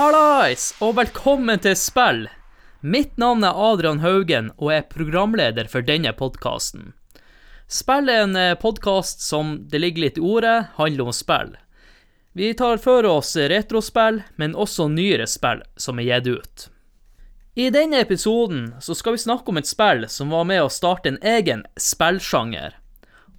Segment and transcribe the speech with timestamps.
[0.00, 2.22] Hallais, og velkommen til spill.
[2.80, 6.94] Mitt navn er Adrian Haugen, og jeg er programleder for denne podkasten.
[7.70, 11.52] Spill er en podkast som, det ligger litt i ordet, handler om spill.
[12.34, 16.64] Vi tar for oss retrospill, men også nyere spill som er gitt ut.
[17.54, 21.12] I denne episoden så skal vi snakke om et spill som var med å starte
[21.12, 22.74] en egen spillsjanger.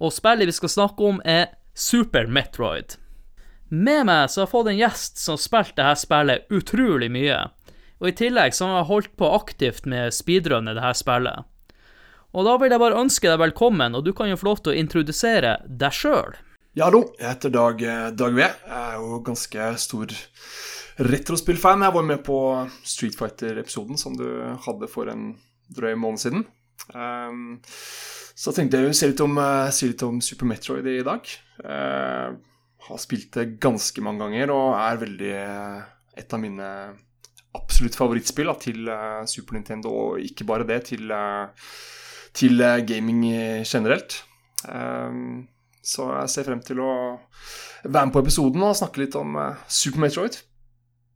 [0.00, 2.96] Og spillet vi skal snakke om, er Super Metroid.
[3.68, 7.38] Med meg så har jeg fått en gjest som har spilt dette spillet utrolig mye,
[8.00, 11.44] og i tillegg så har jeg holdt på aktivt med speedrunne dette spillet.
[12.32, 14.72] Og da vil jeg bare ønske deg velkommen, og du kan jo få lov til
[14.72, 16.38] å introdusere deg sjøl.
[16.72, 17.02] Ja, hallo.
[17.18, 17.82] Jeg heter Dag,
[18.16, 18.46] Dag V.
[18.46, 20.14] Jeg er jo ganske stor
[21.12, 21.84] retrospillfan.
[21.84, 22.38] Jeg var med på
[22.88, 24.24] Street Fighter-episoden som du
[24.64, 25.34] hadde for en
[25.76, 26.46] drøy måned siden.
[26.96, 27.60] Um,
[28.32, 29.36] så tenkte jeg å si litt om,
[29.68, 31.28] si litt om Super Metroid i dag.
[31.60, 32.32] Uh,
[32.88, 35.34] har spilt det ganske mange ganger og er veldig
[36.16, 36.68] et av mine
[37.60, 41.52] absolutt favorittspill da, til uh, Super Nintendo, og ikke bare det, til, uh,
[42.36, 43.24] til uh, gaming
[43.66, 44.22] generelt.
[44.68, 45.48] Um,
[45.82, 46.92] så jeg ser frem til å
[47.82, 49.34] være med på episoden og snakke litt om
[49.66, 50.38] Super Metroid.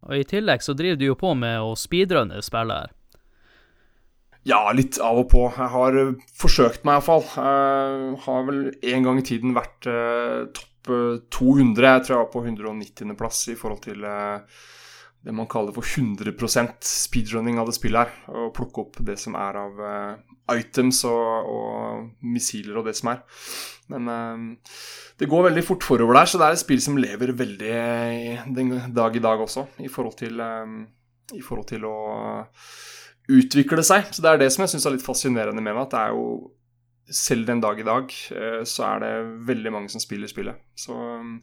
[0.06, 2.94] Og I tillegg så driver du jo på med å speedrunne spillet her.
[4.47, 5.44] Ja, litt av og på.
[5.55, 6.00] Jeg har
[6.39, 7.25] forsøkt meg iallfall.
[8.27, 11.87] Har vel en gang i tiden vært topp 200.
[11.87, 14.62] Jeg tror jeg var på 190.-plass i forhold til eh,
[15.27, 18.19] det man kaller for 100% speedrunning av det spillet her.
[18.30, 23.10] Og plukke opp det som er av uh, items og, og, missiler og det som
[23.10, 23.24] er.
[23.91, 24.77] Men uh,
[25.19, 27.74] det går veldig fort forover der, så det er et spill som lever veldig
[28.54, 30.84] den dag i dag også, i forhold til, um,
[31.34, 31.97] i forhold til å
[33.27, 34.06] utvikle seg.
[34.15, 36.15] Så det er det som jeg syns er litt fascinerende med meg, at det er
[36.15, 36.26] jo
[37.12, 39.12] selv den dag i dag eh, så er det
[39.47, 40.59] veldig mange som spiller spillet.
[40.75, 41.37] Så um,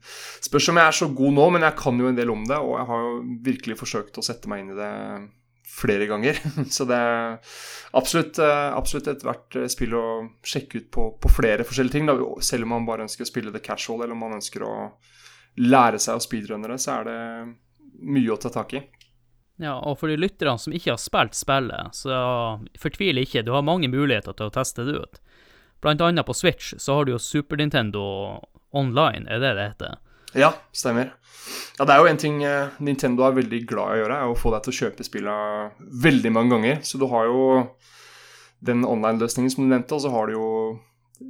[0.44, 2.60] Spørs om jeg er så god nå, men jeg kan jo en del om det.
[2.60, 3.14] Og jeg har jo
[3.46, 4.92] virkelig forsøkt å sette meg inn i det
[5.74, 6.40] flere ganger.
[6.76, 7.38] Så det er
[7.98, 10.06] absolutt, eh, absolutt et verdt eh, spill å
[10.46, 12.12] sjekke ut på, på flere forskjellige ting.
[12.44, 14.76] Selv om man bare ønsker å spille det casual, eller om man ønsker å
[15.64, 17.20] lære seg å speedrunne det, så er det
[18.04, 18.84] mye å ta tak i.
[19.62, 22.16] Ja, og for de lytterne som ikke har spilt spillet, så
[22.82, 25.22] fortvil ikke, du har mange muligheter til å teste det ut.
[25.84, 28.04] Blant annet på Switch så har du jo Super Nintendo
[28.74, 29.98] Online, er det det heter?
[30.34, 31.12] Ja, stemmer.
[31.78, 34.32] Ja, det er jo en ting eh, Nintendo er veldig glad i å gjøre, er
[34.32, 36.80] å få deg til å kjøpe spillene veldig mange ganger.
[36.88, 37.44] Så du har jo
[38.64, 40.50] den online-løsningen som du nevnte, og så har du jo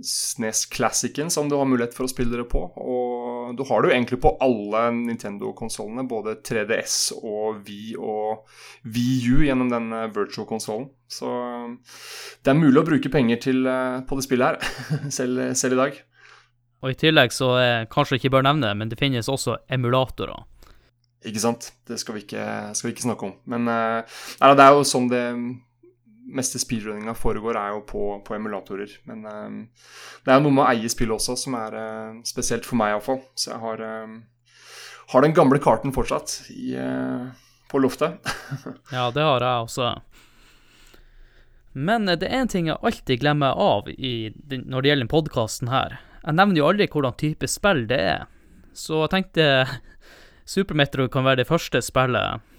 [0.05, 2.61] SNES Classicen som du har mulighet for å spille dere på.
[2.77, 3.12] Og
[3.57, 8.45] du har det jo egentlig på alle Nintendo-konsollene, både 3DS og Wii og
[8.83, 10.87] VU gjennom den eh, virtual-konsollen.
[11.11, 11.29] Så
[12.43, 14.73] det er mulig å bruke penger til, eh, på det spillet her,
[15.17, 15.99] selv, selv, i dag.
[16.83, 20.47] Og i tillegg så er, kanskje ikke bør nevne det, men det finnes også emulatorer.
[21.23, 21.69] Ikke sant.
[21.87, 23.37] Det skal vi ikke, skal vi ikke snakke om.
[23.47, 24.03] Men uh,
[24.43, 25.23] det er jo sånn det
[26.23, 28.91] meste speedrunninga foregår, er jo på, på emulatorer.
[29.09, 29.57] Men um,
[30.25, 33.21] det er noe med å eie spillet også som er uh, spesielt for meg, iallfall.
[33.35, 34.19] Så jeg har, um,
[35.13, 37.29] har, den gamle karten fortsatt i, uh,
[37.71, 38.19] på loftet.
[38.95, 39.93] ja, det har jeg også.
[41.73, 45.97] Men det er en ting jeg alltid glemmer av i, når det gjelder podkasten her.
[46.21, 48.25] Jeg nevner jo aldri hvordan type spill det er.
[48.77, 49.47] Så jeg tenkte
[50.53, 52.49] Super Metro kan være det første spillet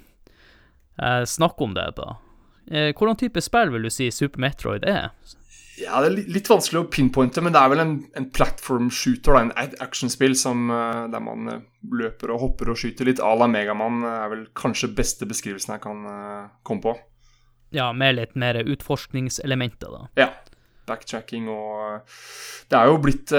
[0.95, 2.13] jeg snakker om det da.
[2.71, 5.11] Eh, hvordan type spill vil du si Super Metroid er?
[5.77, 9.35] Ja, Det er litt vanskelig å pinpointe, men det er vel en, en platform shooter,
[9.35, 13.33] da, en actionspill som, uh, der man uh, løper og hopper og skyter litt à
[13.35, 16.07] la Megaman, er vel kanskje beste beskrivelsen jeg kan
[16.63, 16.95] komme på.
[17.75, 20.11] Ja, med litt mer utforskningselementer, da.
[20.27, 20.31] Ja.
[20.85, 22.11] Backtracking og
[22.69, 23.33] Det er jo blitt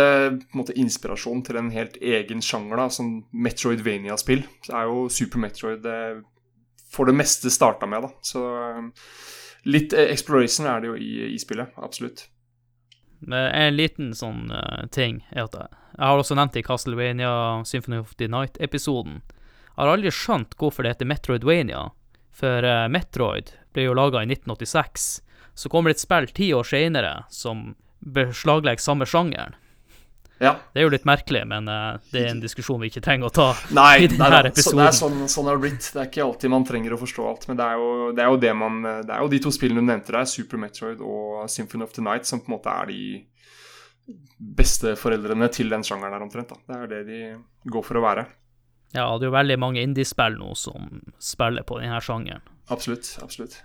[0.58, 4.42] måte inspirasjon til en helt egen sjanger, da, som Metroidvania-spill.
[4.66, 5.86] Det er jo Super Metroid
[6.96, 8.06] for det meste starta med.
[8.08, 8.12] da.
[8.26, 8.44] Så
[8.80, 8.92] um,
[9.68, 12.28] litt eh, exploration er det jo i, i spillet, absolutt.
[13.26, 15.70] En liten sånn uh, ting er at jeg,
[16.04, 17.32] har også nevnt i Castlevania
[17.66, 19.22] Symphony of the Night-episoden.
[19.76, 21.88] Jeg har aldri skjønt hvorfor det heter Metroidvania,
[22.36, 25.08] for uh, Metroid ble jo laga i 1986.
[25.56, 27.74] Så kommer det et spill ti år seinere som
[28.06, 29.56] beslaglegger samme sjangeren.
[30.42, 30.52] Ja.
[30.74, 33.36] Det er jo litt merkelig, men uh, det er en diskusjon vi ikke trenger å
[33.36, 33.46] ta
[33.78, 34.74] nei, i denne nei, episoden.
[34.74, 35.90] Så, det er sånn, sånn er det blitt.
[35.94, 37.48] Det er ikke alltid man trenger å forstå alt.
[37.52, 39.84] Men det er, jo, det er jo, det man Det er jo de to spillene
[39.84, 42.92] du nevnte der, Super Metroid og Symphony of the Night, som på en måte er
[42.92, 43.06] de
[44.38, 46.52] besteforeldrene til den sjangeren her, omtrent.
[46.52, 46.60] da.
[46.68, 47.22] Det er det de
[47.72, 48.26] går for å være.
[48.96, 52.44] Ja, det er jo veldig mange indiespill nå som spiller på denne sjangeren.
[52.72, 53.16] Absolutt.
[53.24, 53.58] Absolutt.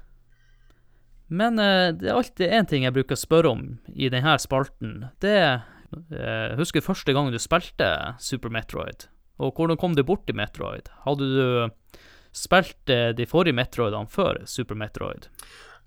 [1.30, 5.04] Men uh, det er alltid én ting jeg bruker å spørre om i denne spalten.
[5.22, 5.60] Det er
[5.92, 7.90] eh, Husker første gang du spilte
[8.22, 9.08] Super Metroid?
[9.40, 10.90] Og hvordan kom du bort til Metroid?
[11.06, 11.96] Hadde du
[12.36, 15.30] spilt eh, de forrige Metroidene før Super Metroid?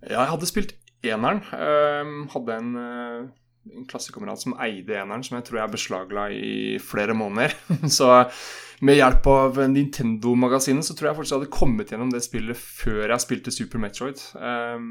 [0.04, 1.44] Ja, jeg hadde spilt eneren.
[1.54, 3.20] Eh, hadde en, eh,
[3.78, 7.56] en klassekamerat som eide eneren, som jeg tror jeg beslagla i flere måneder.
[7.98, 8.10] Så
[8.84, 13.06] med hjelp av Nintendo-magasinet så tror jeg faktisk jeg hadde kommet gjennom det spillet før
[13.06, 14.20] jeg spilte Super Metroid.
[14.36, 14.90] Eh,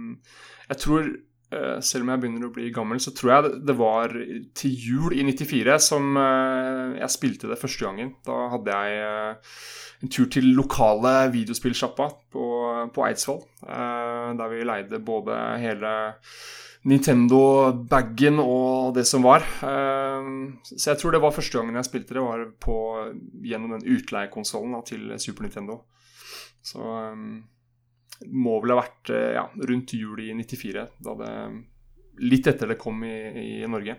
[0.71, 1.13] jeg tror
[1.85, 4.15] selv om jeg begynner å bli gammel, så tror jeg det var
[4.59, 8.15] til jul i 94 som eh, jeg spilte det første gangen.
[8.27, 9.55] Da hadde jeg eh,
[10.03, 12.49] en tur til lokale videospillsjappa på,
[12.95, 13.43] på Eidsvoll.
[13.63, 15.93] Der vi leide både hele
[16.91, 19.47] Nintendo-bagen og det som var.
[20.67, 22.77] Så jeg tror det var første gangen jeg spilte det, var på,
[23.47, 25.79] gjennom den utleiekonsollen til Super Nintendo.
[26.67, 26.83] Så
[28.31, 31.35] må vel ha vært ja, rundt jul i 94, da det
[32.23, 33.17] litt etter det kom i,
[33.63, 33.97] i Norge.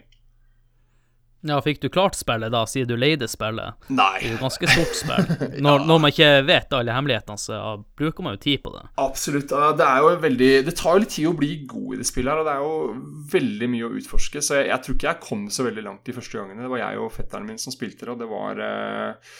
[1.43, 3.75] Ja, Fikk du klart spillet da, siden du leide spillet?
[3.91, 4.15] Nei.
[4.21, 5.25] Det er jo ganske stort spill.
[5.63, 5.85] Når, ja.
[5.87, 7.57] når, man ikke vet alle hemmelighetene, så
[7.99, 8.83] bruker man jo tid på det.
[9.03, 9.51] Absolutt.
[9.51, 12.31] Det er jo veldig Det tar jo litt tid å bli god i det spillet
[12.31, 14.43] her, og det er jo veldig mye å utforske.
[14.45, 16.63] Så jeg, jeg tror ikke jeg kom så veldig langt de første gangene.
[16.63, 19.35] Det var jeg og fetteren min som spilte det, og det var eh,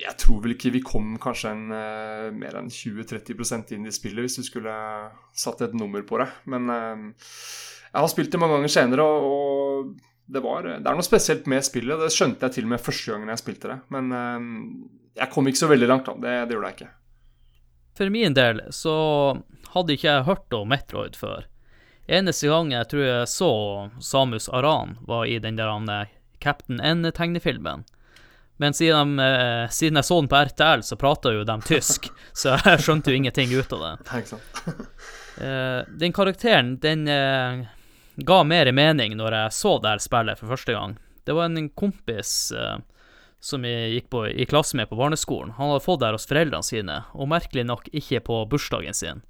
[0.00, 4.24] Jeg tror vel ikke vi kom kanskje en, eh, mer enn 20-30% inn i spillet
[4.24, 4.74] hvis du skulle
[5.36, 6.30] satt et nummer på det.
[6.50, 7.06] Men eh,
[7.92, 11.48] jeg har spilt det mange ganger senere, og, og det, var, det, er noe spesielt
[11.50, 12.00] med spillet.
[12.00, 13.78] Det skjønte jeg til og med første gangen jeg spilte det.
[13.92, 16.16] Men uh, jeg kom ikke så veldig langt, da.
[16.20, 16.92] Det, det gjorde jeg ikke.
[17.94, 18.94] For min del så
[19.74, 21.44] hadde ikke jeg hørt om Metroid før.
[22.10, 23.50] Eneste gang jeg tror jeg så
[24.02, 26.08] Samus Aran, var i den der uh,
[26.40, 27.84] Captain N-tegnefilmen.
[28.56, 32.08] Men siden, uh, siden, jeg så den på RTL, så prata jo de tysk,
[32.40, 34.24] så jeg skjønte jo ingenting ut av det.
[36.04, 37.08] den karakteren, den
[38.16, 40.96] ga mer mening når jeg så det her spillet for første gang.
[41.24, 42.78] Det var en kompis eh,
[43.40, 45.54] som jeg gikk på, i klasse med på barneskolen.
[45.58, 49.24] Han hadde fått det her hos foreldrene sine, og merkelig nok ikke på bursdagen sin.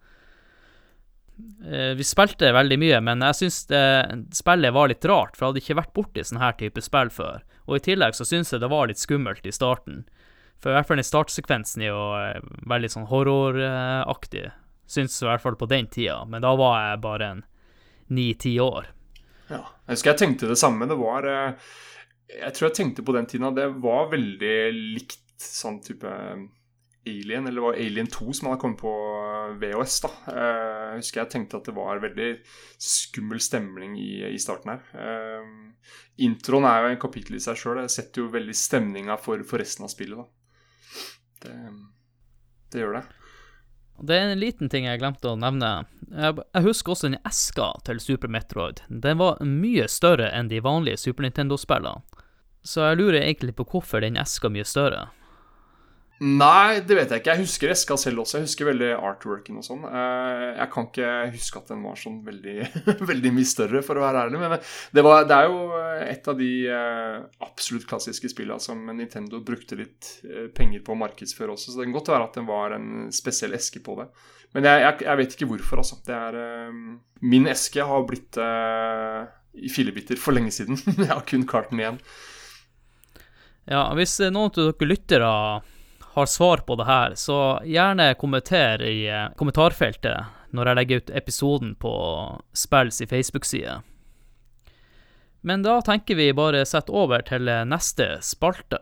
[1.66, 3.62] Eh, vi spilte veldig mye, men jeg syns
[4.34, 7.42] spillet var litt rart, for jeg hadde ikke vært borti sånn her type spill før.
[7.66, 10.04] Og i tillegg så syns jeg det var litt skummelt i starten.
[10.62, 14.46] For i hvert fall den startsekvensen er jo uh, veldig sånn horroraktig.
[14.88, 17.42] Syns i hvert fall på den tida, men da var jeg bare en
[18.14, 18.90] ni-ti år.
[19.50, 19.62] Ja.
[19.84, 20.88] Jeg husker jeg tenkte det samme.
[20.88, 21.70] Det var eh,
[22.32, 24.58] Jeg tror jeg tenkte på den tiden at det var veldig
[24.96, 26.44] likt sånn type eh,
[27.04, 29.98] Alien, eller det var Alien 2 som hadde kommet på eh, VHS.
[30.06, 30.12] da.
[30.32, 32.30] Jeg husker jeg tenkte at det var veldig
[32.80, 35.10] skummel stemning i, i starten her.
[36.24, 37.82] introen er jo en kapittel i seg sjøl.
[37.82, 40.22] Det setter jo veldig stemninga for, for, resten av spillet.
[40.22, 40.30] da.
[41.44, 41.58] Det,
[42.72, 43.04] det gjør det.
[44.02, 45.84] Det er en liten ting jeg glemte å nevne.
[46.10, 48.82] Jeg husker også den eska til Super Metroid.
[48.88, 52.02] Den var mye større enn de vanlige Super Nintendo-spillene.
[52.64, 55.06] Så jeg lurer egentlig på hvorfor den eska mye større.
[56.22, 57.32] Nei, det vet jeg ikke.
[57.32, 58.38] Jeg husker eska selv også.
[58.38, 59.82] Jeg husker veldig artworken og sånn.
[59.88, 62.54] Eh, jeg kan ikke huske at den var sånn veldig,
[63.10, 64.42] veldig mye større, for å være ærlig.
[64.44, 67.18] Men det, var, det er jo et av de eh,
[67.48, 71.88] absolutt klassiske spillene som Nintendo brukte litt eh, penger på å markedsføre også, så det
[71.90, 74.08] kan godt være at den var en spesiell eske på det.
[74.54, 75.98] Men jeg, jeg, jeg vet ikke hvorfor, altså.
[76.06, 76.74] Det er
[77.26, 80.78] Min eske har blitt i fillebiter for lenge siden.
[81.02, 81.98] jeg har kun karten igjen.
[83.66, 85.30] Ja, hvis noen av dere lyttere
[86.14, 91.14] har svar på det her, så gjerne kommenter i eh, kommentarfeltet når jeg legger ut
[91.18, 91.94] episoden på
[92.54, 93.80] Spells i Facebook-side.
[95.44, 98.78] Men da tenker vi bare sette over til neste spalte.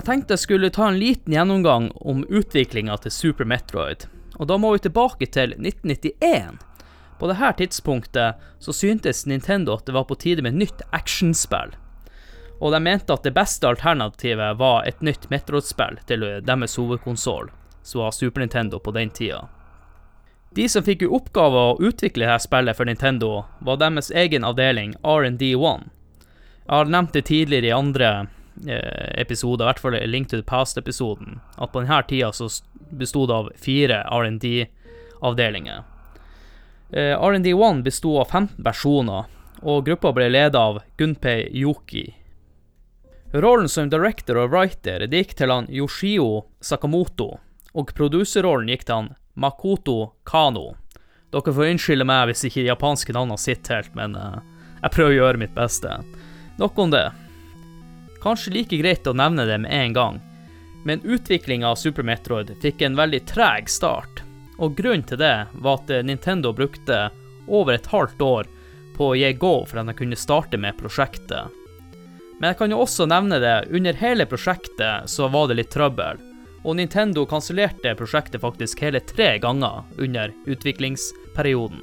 [0.00, 4.06] Jeg tenkte jeg skulle ta en liten gjennomgang om utviklinga til Super Metroid,
[4.40, 6.56] og da må vi tilbake til 1991.
[7.20, 11.76] På dette tidspunktet så syntes Nintendo at det var på tide med nytt actionspill,
[12.62, 17.52] og de mente at det beste alternativet var et nytt Metroid-spill til deres hovedkonsoll,
[17.84, 19.50] som var Super Nintendo på den tida.
[20.56, 24.96] De som fikk i oppgave å utvikle dette spillet for Nintendo, var deres egen avdeling
[25.04, 25.88] R&D1.
[26.64, 28.14] Jeg har nevnt det tidligere i andre
[28.66, 32.48] episoder, i hvert fall Link to the Past-episoden, at på denne tida så
[32.90, 35.82] bestod det av fire R&D-avdelinger.
[36.92, 39.24] Eh, R&D1 bestod av 15 personer,
[39.62, 42.08] og gruppa ble ledet av Gunpei Yuki.
[43.32, 47.36] Rollen som director og writer det gikk til han Yoshio Sakamoto,
[47.78, 50.72] og produserrollen gikk til han Makoto Kano.
[51.30, 54.40] Dere får unnskylde meg hvis ikke de japanske navnene sitter helt, men uh,
[54.80, 56.00] jeg prøver å gjøre mitt beste.
[56.58, 57.06] Nok om det.
[58.20, 60.20] Kanskje like greit å nevne det med en gang,
[60.84, 64.22] men utviklinga av Super Metroid fikk en veldig treg start,
[64.60, 67.08] og grunnen til det var at Nintendo brukte
[67.48, 68.50] over et halvt år
[68.96, 71.48] på å gi go for at de kunne starte med prosjektet.
[72.40, 76.20] Men jeg kan jo også nevne det, under hele prosjektet så var det litt trøbbel.
[76.64, 81.82] Og Nintendo kansellerte prosjektet faktisk hele tre ganger under utviklingsperioden.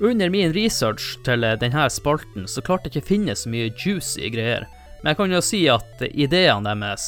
[0.00, 4.28] Under min research til denne spalten så klarte jeg ikke å finne så mye juicy
[4.32, 4.66] greier,
[5.06, 7.02] men jeg kan jo si at ideene deres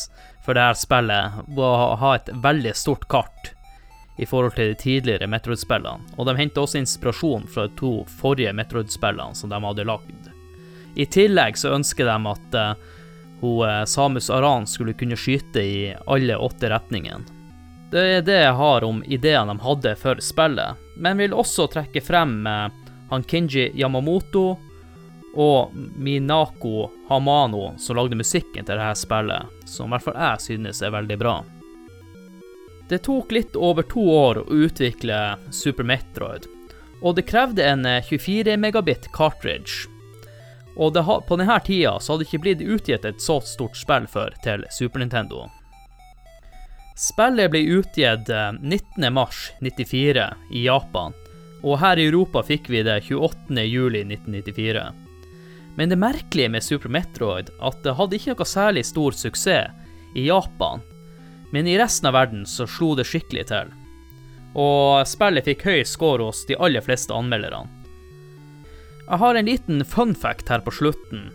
[0.46, 3.48] for dette spillet var å ha et veldig stort kart
[4.22, 7.90] i forhold til de tidligere Metroid-spillene, og de hentet også inspirasjon fra de to
[8.20, 10.28] forrige Metroid-spillene som de hadde lagd.
[10.94, 12.86] I tillegg så ønsker de at uh,
[13.40, 17.26] hun, uh, Samus Aran skulle kunne skyte i alle åtte retningene.
[17.90, 22.06] Det er det jeg har om ideene de hadde for spillet, men vil også trekke
[22.06, 22.70] frem uh,
[23.10, 24.52] han Kinji Yamamoto
[25.38, 30.83] og Minako Hamano, som lagde musikken til dette spillet, som i hvert fall jeg synes
[30.83, 31.37] er veldig bra.
[32.88, 35.21] Det tok litt over to år å utvikle
[35.54, 36.49] Super Metroid,
[36.99, 39.87] og det krevde en 24 megabit cartridge
[40.78, 44.07] og ha, på denne tida så hadde det ikke blitt utgitt et så stort spill
[44.11, 45.49] før til Super Nintendo.
[46.99, 51.14] Spillet ble utgitt 19.3.94 eh, i Japan,
[51.66, 55.07] og her i Europa fikk vi det 28.07.1994.
[55.78, 60.25] Men det merkelige med Super Metroid at det hadde ikke noe særlig stor suksess i
[60.26, 60.80] Japan,
[61.54, 63.70] men i resten av verden så slo det skikkelig til.
[64.58, 67.70] Og spillet fikk høy score hos de aller fleste anmelderne.
[69.06, 71.28] Jeg har en liten fun fact her på slutten.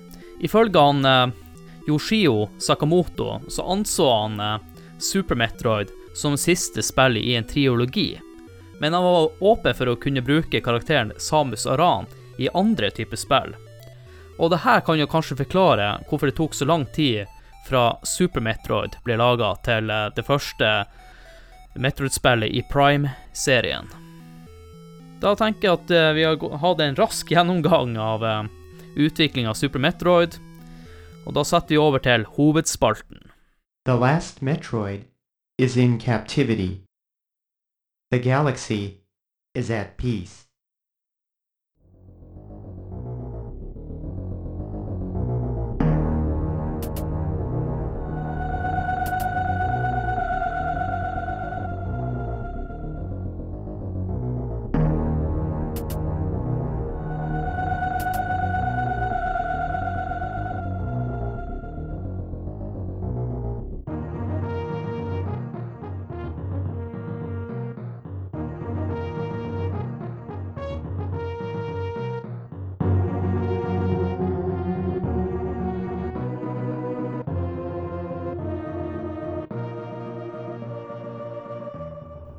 [0.44, 1.32] Ifølge han eh,
[1.88, 4.60] Yoshio Sakamoto så anså han eh,
[5.00, 8.20] Super Metroid som siste spill i en triologi,
[8.84, 13.56] men han var åpen for å kunne bruke karakteren Samus Aran i andre typer spill.
[14.40, 17.30] Og det her kan jo kanskje forklare hvorfor det tok så lang tid
[17.68, 20.72] fra Super Metroid ble laga til eh, det første
[21.74, 23.88] Metroid-spillet i Prime-serien.
[25.24, 28.44] Da tenker jeg at uh, vi har hatt en rask gjennomgang av uh,
[29.00, 30.38] utvikling av Super Metroid,
[31.24, 33.32] og da setter vi over til hovedspalten.
[33.86, 35.08] The last Metroid
[35.58, 36.84] is in captivity.
[38.12, 39.00] The galaxy
[39.56, 40.43] is at peace.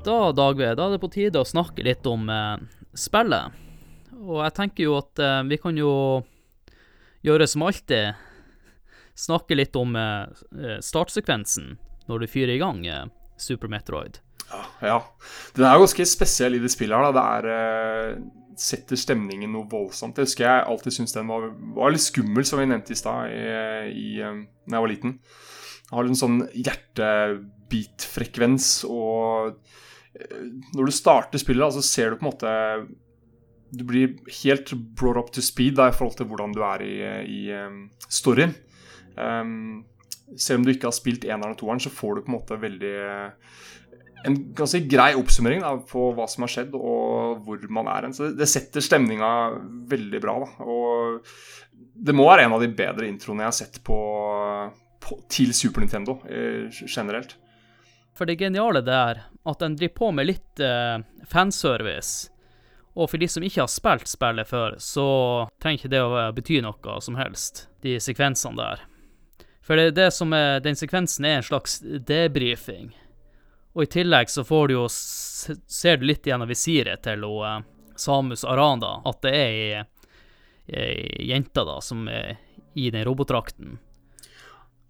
[0.04, 2.60] Da, Dagve, da er det på tide å snakke litt om eh,
[2.92, 3.54] spillet.
[4.20, 6.20] Og jeg tenker jo at eh, vi kan jo
[7.24, 8.12] gjøre som alltid,
[9.16, 10.28] snakke litt om eh,
[10.60, 11.78] eh startsekvensen
[12.10, 13.08] når du fyrer i gang eh,
[13.40, 14.20] Super Metroid.
[14.50, 15.00] Ja, ja.
[15.56, 17.04] Den er ganske spesiell i det spillet her.
[17.08, 17.12] Da.
[17.16, 18.10] Det er eh,
[18.60, 20.18] setter stemningen noe voldsomt.
[20.20, 23.24] Jeg husker jeg alltid syntes den var, var, litt skummel, som vi nevnte i stad,
[23.24, 25.16] da jeg var liten.
[25.88, 29.56] Jeg har en sånn hjertebitfrekvens og
[30.74, 32.50] når du starter spillet, så ser du på en måte
[33.74, 36.94] Du blir helt brought up to speed da, i forhold til hvordan du er i,
[37.26, 38.54] i um, storyen.
[39.18, 39.84] Um,
[40.38, 42.60] selv om du ikke har spilt eneren og toeren, så får du på en måte
[42.62, 42.94] veldig
[44.24, 48.16] en ganske grei oppsummering da, på hva som har skjedd, og hvor man er hen.
[48.16, 49.28] Så det setter stemninga
[49.90, 50.38] veldig bra.
[50.40, 50.64] Da.
[50.64, 51.28] Og
[51.74, 53.98] det må være en av de bedre introene jeg har sett på,
[55.04, 57.36] på til Super Nintendo eh, generelt.
[58.14, 62.30] For det geniale det er at den driver på med litt uh, fanservice.
[62.94, 65.06] Og for de som ikke har spilt spillet før, så
[65.62, 68.84] trenger ikke det å bety noe som helst, de sekvensene der.
[69.64, 72.92] For det, det som er, den sekvensen er en slags debrifing.
[73.74, 77.64] Og i tillegg så får du jo Ser du litt gjennom visiret til hun, eh,
[78.00, 79.82] Samus Aran, da, at det er ei,
[80.72, 82.38] ei jente da, som er
[82.74, 83.76] i den robotdrakten.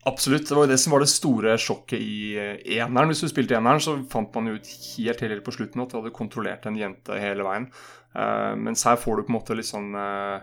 [0.07, 0.49] Absolutt.
[0.49, 3.09] Det var jo det som var det store sjokket i eh, eneren.
[3.09, 5.99] Hvis du spilte eneren, så fant man jo ut helt, helt på slutten at du
[5.99, 7.71] hadde kontrollert en jente hele veien.
[8.15, 10.39] Uh, mens her får du på en måte litt sånn uh,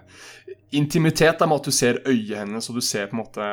[0.76, 3.46] intimitet da, med at du ser øyet hennes, og du ser på en måte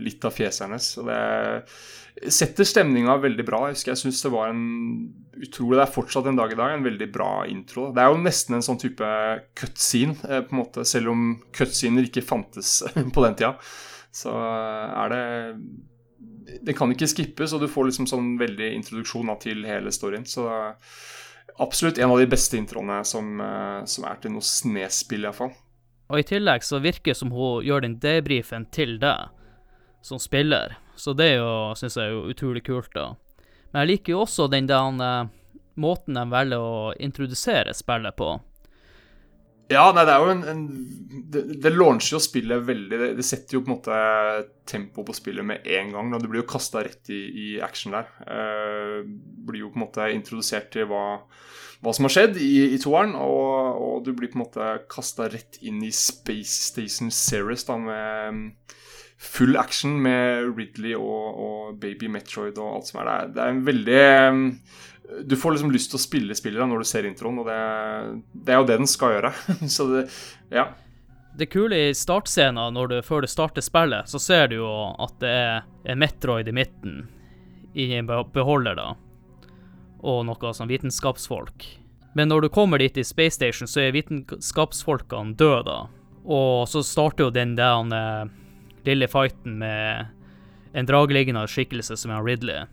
[0.00, 0.86] litt av fjeset hennes.
[1.02, 3.66] Og det setter stemninga veldig bra.
[3.66, 4.62] Jeg husker jeg syns det var en
[5.36, 7.90] utrolig Det er fortsatt en dag i dag en veldig bra intro.
[7.92, 9.10] Det er jo nesten en sånn type
[9.58, 12.78] cutscene, på en måte, selv om cutscener ikke fantes
[13.14, 13.56] på den tida
[14.16, 15.24] så er det
[16.66, 20.24] Det kan ikke skippes, og du får liksom sånn veldig introduksjon til hele storyen.
[20.24, 20.46] Så
[21.58, 25.52] absolutt en av de beste introene som, eh, som er til noe snespill, iallfall.
[26.08, 29.28] Og i tillegg så virker det som hun gjør den debrifen til deg
[30.06, 33.16] som spiller, så det er jo, syns jeg er jo utrolig kult, da.
[33.72, 35.26] Men jeg liker jo også den der uh,
[35.74, 38.36] måten de velger å introdusere spillet på.
[39.72, 40.64] Ja, nei, det er jo en, en
[41.26, 43.98] det, det, launcher jo spillet veldig det, det, setter jo på en måte
[44.68, 46.14] tempo på spillet med en gang.
[46.14, 48.10] Og du blir jo kasta rett i, i, action der.
[48.22, 49.02] Uh,
[49.48, 51.04] blir jo på en måte introdusert til hva,
[51.82, 53.16] hva som har skjedd i, i toeren.
[53.18, 57.78] Og, og, du blir på en måte kasta rett inn i Space Station Series da
[57.80, 58.74] med
[59.16, 63.30] full action med Ridley og, og Baby Metroid og alt som er der.
[63.32, 64.02] Det er en veldig
[65.24, 67.60] du får liksom lyst til å spille spillere når du ser introen, og det,
[68.46, 69.32] det er jo det den skal gjøre.
[69.76, 70.02] så det,
[70.54, 70.68] ja.
[71.36, 74.70] Det kule i startscenen, du, før du starter spillet, så ser du jo
[75.02, 77.02] at det er en Metroid i midten,
[77.76, 78.94] i en beholder, da,
[80.00, 81.66] og noe sånn vitenskapsfolk.
[82.16, 85.82] Men når du kommer dit i Space Station, så er vitenskapsfolkene døde, da.
[86.26, 88.30] Og så starter jo den der uh,
[88.88, 90.08] lille fighten med
[90.76, 92.64] en drageliggende skikkelse som er Ridley.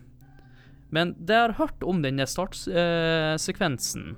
[0.94, 4.12] Men det jeg har hørt om denne startsekvensen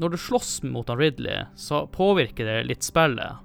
[0.00, 3.42] Når du slåss mot han Ridley, så påvirker det litt spillet.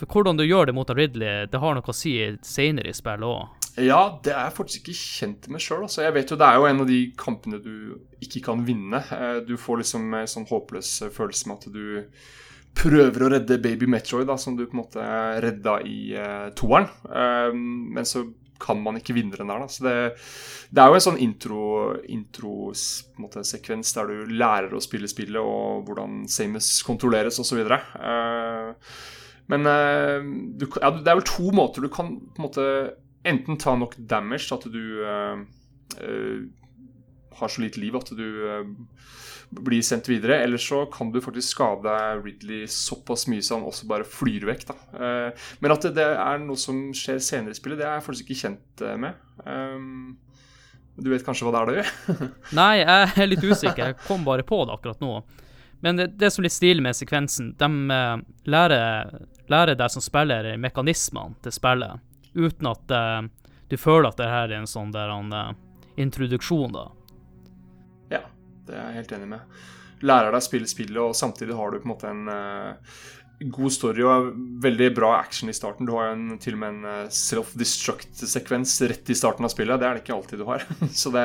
[0.00, 2.96] For hvordan du gjør det mot han Ridley, det har noe å si senere i
[2.96, 3.60] spillet òg.
[3.80, 5.82] Ja, det er jeg faktisk ikke kjent med sjøl.
[5.86, 6.04] Altså.
[6.04, 7.74] Jeg vet jo det er jo en av de kampene du
[8.22, 9.00] ikke kan vinne.
[9.16, 11.84] Eh, du får liksom en sånn håpløs følelse med at du
[12.74, 15.02] prøver å redde Baby Metroid, da, som du på en måte
[15.42, 16.88] redda i uh, toeren.
[17.06, 18.24] Uh, men så
[18.64, 19.60] kan man ikke vinne den der.
[19.60, 19.66] Da.
[19.70, 19.96] Så det,
[20.70, 26.10] det, er jo en sånn intro-sekvens intro, der du lærer å spille spillet, og hvordan
[26.30, 27.58] Samus kontrolleres osv.
[27.68, 28.68] Uh, eh,
[29.52, 30.18] men uh,
[30.56, 32.64] du, ja, det er vel to måter du kan på en måte
[33.28, 35.36] enten ta nok damage at du uh,
[37.34, 38.26] har så lite liv at du
[39.54, 40.40] blir sendt videre.
[40.44, 44.66] Eller så kan du faktisk skade Ridley såpass mye så han også bare flyr vekk.
[44.70, 44.76] Da.
[44.98, 48.30] Eh, men at det, er noe som skjer senere i spillet, det er jeg faktisk
[48.30, 49.22] ikke kjent eh, med.
[49.44, 49.86] Eh,
[51.04, 52.18] du vet kanskje hva det er du?
[52.60, 53.92] Nei, jeg er litt usikker.
[53.92, 55.18] Jeg kom bare på det akkurat nå.
[55.84, 57.96] Men det, det som er litt stilig med sekvensen, de
[58.48, 59.16] lærer,
[59.52, 62.00] lærer deg som spiller mekanismene til spillet,
[62.32, 62.94] uten at
[63.68, 65.52] du føler at det her er en sånn der, uh,
[66.00, 66.88] introduksjon, da.
[68.66, 69.60] Det er jeg helt enig med.
[70.04, 72.96] Lærer deg å spille spillet, og samtidig har du på en måte en uh,
[73.54, 74.30] god story og
[74.64, 75.88] veldig bra action i starten.
[75.88, 79.80] Du har en, til og med en uh, self-destruct-sekvens rett i starten av spillet.
[79.80, 80.66] Det er det ikke alltid du har.
[81.02, 81.24] Så det,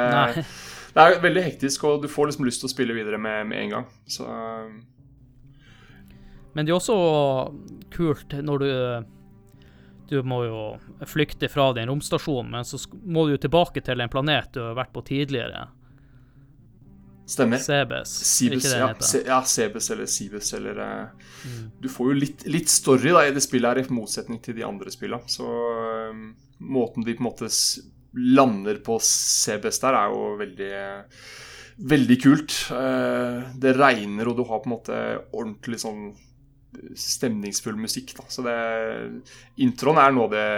[0.94, 3.66] det, er veldig hektisk, og du får liksom lyst til å spille videre med, med
[3.66, 3.88] en gang.
[4.10, 4.68] Så uh,
[6.54, 7.00] Men det er også
[7.96, 8.70] kult når du
[10.10, 10.62] du må jo
[11.06, 14.78] flykte fra den romstasjonen, men så må du jo tilbake til en planet du har
[14.80, 15.68] vært på tidligere.
[17.30, 17.62] Stemmer.
[18.58, 19.28] ikke det ja, heter.
[19.28, 21.68] ja, CBS eller Cibus eller uh, mm.
[21.84, 24.66] Du får jo litt, litt, story da, i det spillet her, i motsetning til de
[24.66, 25.30] andre spillene.
[25.30, 26.24] Så uh,
[26.66, 27.52] måten de på en måte
[28.18, 30.74] lander på CBS der, er jo veldig
[31.80, 32.52] Veldig kult.
[32.76, 34.96] Uh, det regner, og du har på en måte
[35.32, 36.10] ordentlig sånn
[37.00, 38.12] stemningsfull musikk.
[38.18, 38.26] Da.
[38.28, 38.56] Så det,
[39.64, 40.50] introen er noe av det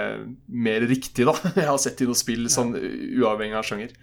[0.66, 1.36] mer riktige da.
[1.62, 3.94] jeg har sett i noe spill, sånn uavhengig av sjanger.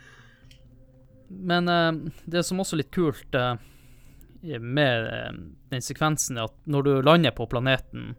[1.28, 3.54] Men uh, det som også er litt kult uh,
[4.60, 5.36] med uh,
[5.72, 8.14] den sekvensen, er at når du lander på planeten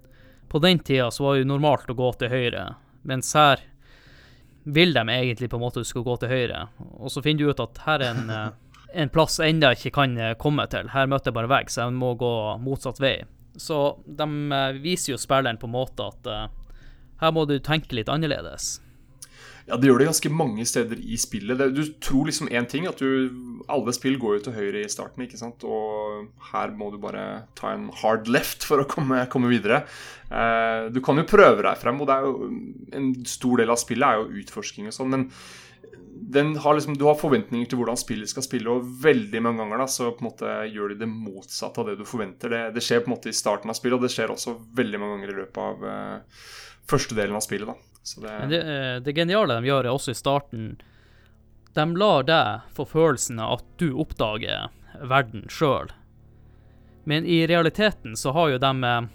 [0.49, 2.63] På den tida så var det jo normalt å gå til høyre,
[3.05, 3.61] mens her
[4.63, 6.63] vil de egentlig på en måte du skal gå til høyre.
[6.97, 8.31] Og så finner du ut at her er en,
[9.01, 10.89] en plass jeg ennå ikke kan komme til.
[10.93, 12.33] Her møter jeg bare vegg, så jeg må gå
[12.65, 13.15] motsatt vei.
[13.61, 14.27] Så de
[14.81, 16.29] viser jo spilleren på en måte at
[17.21, 18.79] her må du tenke litt annerledes.
[19.69, 21.61] Ja, det gjør det ganske mange steder i spillet.
[21.75, 25.21] Du tror liksom én ting, at du Alle spill går jo til høyre i starten,
[25.21, 25.61] ikke sant.
[25.61, 29.83] Og her må du bare ta en hard left for å komme, komme videre.
[30.31, 32.49] Eh, du kan jo prøve deg frem, og det er jo
[32.97, 35.27] en stor del av spillet er jo utforsking og sånn, men
[36.63, 39.87] har liksom, Du har forventninger til hvordan spillet skal spille, og veldig mange ganger da,
[39.87, 42.49] så på en måte gjør de det motsatte av det du forventer.
[42.49, 44.99] Det, det skjer på en måte i starten av spillet, og det skjer også veldig
[44.99, 46.49] mange ganger i løpet av uh,
[46.89, 47.69] første delen av spillet.
[47.69, 47.88] da.
[48.15, 50.69] Det, det, eh, det, geniale de gjør, er også i starten
[51.75, 55.91] De lar deg få følelsen av at du oppdager verden sjøl.
[57.03, 59.09] Men i realiteten så har jo de eh,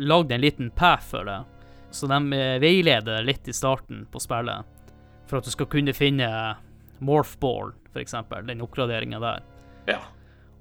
[0.00, 1.40] lagd en liten path for det,
[1.90, 4.70] så de eh, veileder litt i starten på spillet
[5.26, 6.28] for at du skal kunne finne
[7.04, 9.46] Morphball, f.eks., den oppgraderinga der.
[9.88, 10.00] Ja.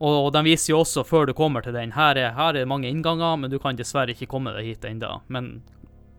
[0.03, 2.89] Og, de viser jo også, før du kommer til den, her er, her er mange
[2.89, 5.21] innganger, men du kan dessverre ikke komme deg hit ennå.
[5.31, 5.61] Men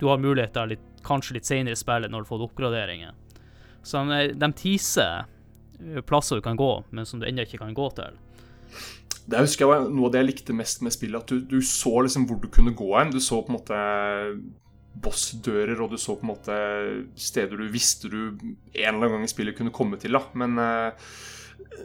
[0.00, 3.14] du har mulighet der litt, kanskje litt senere i spillet når du får oppgraderinger.
[3.84, 7.76] Så de, de teaser eh, plasser du kan gå, men som du ennå ikke kan
[7.76, 8.20] gå til.
[9.24, 11.22] Det husker jeg var noe av det jeg likte mest med spillet.
[11.22, 13.12] At du, du så liksom hvor du kunne gå hen.
[13.14, 13.78] Du så på en måte
[15.04, 16.56] bossdører, og du så på en måte
[17.18, 20.14] steder du visste du en eller annen gang i spillet kunne komme til.
[20.14, 21.08] da, Men uh,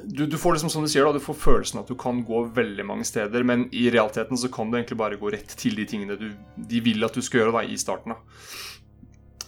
[0.03, 2.43] du, du, får liksom som du sier da, du får følelsen at du kan gå
[2.55, 5.87] veldig mange steder, men i realiteten så kan du egentlig bare gå rett til de
[5.89, 8.13] tingene du, de vil at du skal gjøre da, i starten.
[8.13, 8.43] da.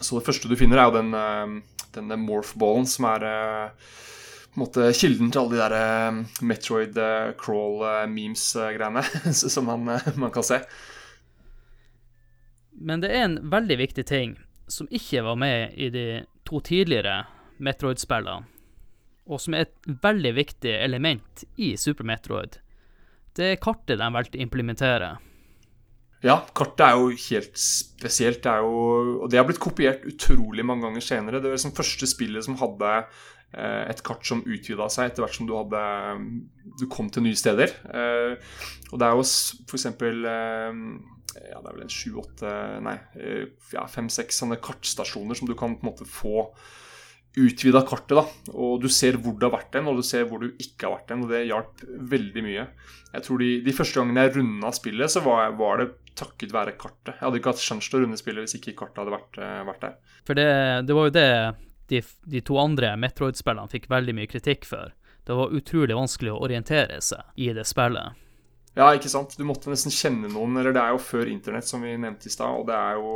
[0.01, 3.91] Så det første du finner, er jo den, uh, morph-ballen som er uh,
[4.51, 6.97] på en måte kilden til alle de der Metroid
[7.39, 9.03] crawl-memes-greiene
[9.55, 10.59] som man, man kan se.
[12.81, 14.35] Men det er en veldig viktig ting
[14.71, 16.05] som ikke var med i de
[16.47, 17.21] to tidligere
[17.61, 18.47] Metroid-spillene,
[19.29, 22.57] og som er et veldig viktig element i Super Metroid.
[23.37, 25.11] Det er kartet de valgte å implementere.
[26.21, 28.43] Ja, kartet er jo helt spesielt.
[28.45, 31.41] Det jo, og det har blitt kopiert utrolig mange ganger senere.
[31.41, 35.39] Det var liksom første spillet som hadde eh, et kart som utvida seg etter hvert
[35.39, 35.81] som du, hadde,
[36.77, 37.73] du kom til nye steder.
[37.89, 38.53] Eh,
[38.91, 39.89] og det er jo f.eks
[41.31, 42.51] ja, det er vel en sju-åtte
[42.83, 46.45] Nei, eh, ja, fem-seks sånne kartstasjoner som du kan på en måte få
[47.39, 48.17] utvida kartet.
[48.17, 50.87] da, og Du ser hvor du har vært den, og du ser hvor du ikke
[50.87, 52.67] har vært den, og Det hjalp veldig mye.
[53.13, 56.75] Jeg tror De, de første gangene jeg runda spillet, så var, var, det takket være
[56.79, 57.15] kartet.
[57.15, 59.59] Jeg hadde ikke hatt sjanse til å runde spillet hvis ikke kartet hadde vært, eh,
[59.67, 60.17] vært der.
[60.27, 60.47] For det,
[60.87, 61.27] det, var jo det
[61.91, 62.01] de,
[62.35, 64.91] de to andre Metroid-spillene fikk veldig mye kritikk for.
[65.27, 68.17] Det var utrolig vanskelig å orientere seg i det spillet.
[68.77, 69.35] Ja, ikke sant.
[69.35, 70.55] Du måtte nesten kjenne noen.
[70.59, 72.61] Eller det er jo før internett, som vi nevnte i stad.
[72.61, 73.15] Og det er jo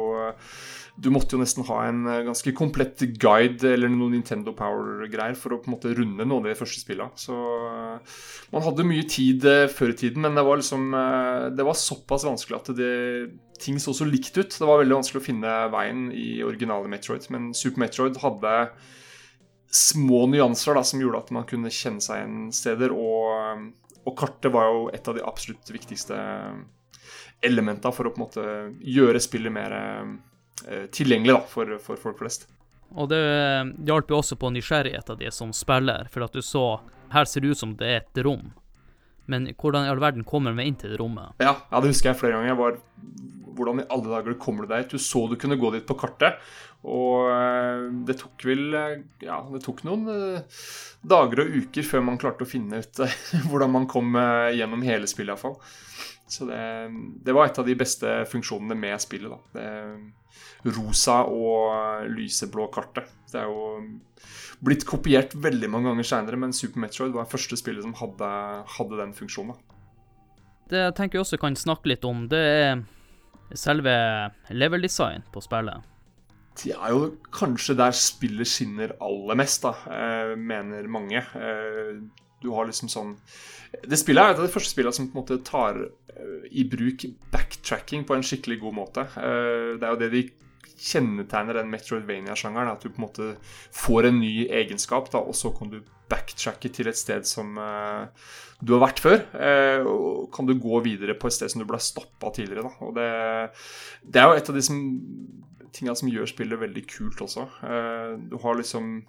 [0.96, 5.56] Du måtte jo nesten ha en eh, ganske komplett guide eller noen Nintendo Power-greier for
[5.56, 7.12] å på en måte runde noen av de første spillene.
[7.20, 8.18] Så eh,
[8.56, 10.88] man hadde mye tid eh, før i tiden, men det var liksom
[11.56, 12.92] Det var såpass vanskelig at det,
[13.62, 14.56] ting så så likt ut.
[14.56, 18.56] Det var veldig vanskelig å finne veien i originale Metroid, men Super Metroid hadde
[19.76, 22.96] små nyanser da, som gjorde at man kunne kjenne seg igjen steder.
[22.96, 23.74] og
[24.06, 26.16] og kartet var jo et av de absolutt viktigste
[27.46, 28.46] elementene for å på en måte
[28.86, 29.74] gjøre spillet mer
[30.96, 32.46] tilgjengelig da, for, for, folk flest.
[32.96, 33.20] Og det
[33.88, 36.80] hjalp jo også på nysgjerrigheten din som spiller, for at du så
[37.12, 38.54] Her ser det ut som det er et rom.
[39.30, 41.34] Men hvordan i all verden kommer vi inn til det rommet?
[41.42, 42.54] Ja, ja, det husker jeg flere ganger.
[42.54, 42.80] Jeg var
[43.56, 44.90] Hvordan i alle dager kommer du deg?
[44.92, 46.42] Du så du kunne gå dit på kartet,
[46.84, 50.58] og eh, det tok vel eh, Ja, det tok noen eh,
[51.08, 53.00] dager og uker før man klarte å finne ut
[53.48, 54.12] hvordan man kom
[54.52, 55.56] gjennom hele spillet, iallfall.
[56.28, 56.60] Så det,
[57.24, 59.32] det, var et av de beste funksjonene med spillet.
[59.32, 59.40] da.
[59.56, 59.72] Det
[60.66, 63.12] rosa og lyseblå kartet.
[63.32, 63.80] Det er jo
[64.66, 68.30] blitt kopiert veldig mange ganger seinere, men Super Metroid var det første spillet som hadde,
[68.78, 69.58] hadde den funksjonen.
[70.70, 72.86] Det jeg tenker jeg også kan snakke litt om, det er
[73.54, 73.94] selve
[74.50, 75.84] level design på spillet.
[76.56, 81.22] Det er jo kanskje der spillet skinner aller mest, da, eh, mener mange.
[82.46, 83.16] Eh, du har liksom sånn
[83.86, 86.64] Det spillet er et av de første spillene som på en måte tar eh, i
[86.70, 89.04] bruk backtracking på en skikkelig god måte.
[89.16, 90.22] Det er jo det de
[90.76, 92.72] kjennetegner den Metroidvania-sjangeren.
[92.72, 93.28] At du på en måte
[93.76, 95.82] får en ny egenskap, da, og så kan du
[96.12, 98.06] backtracke til et sted som uh,
[98.62, 99.24] du har vært før.
[99.90, 102.68] Og kan du gå videre på et sted som du ble stoppa tidligere.
[102.68, 102.86] Da.
[102.86, 103.10] Og det,
[104.06, 104.80] det, er jo et av de som,
[105.76, 107.48] tingene som gjør spillet veldig kult også.
[108.30, 109.00] Du har liksom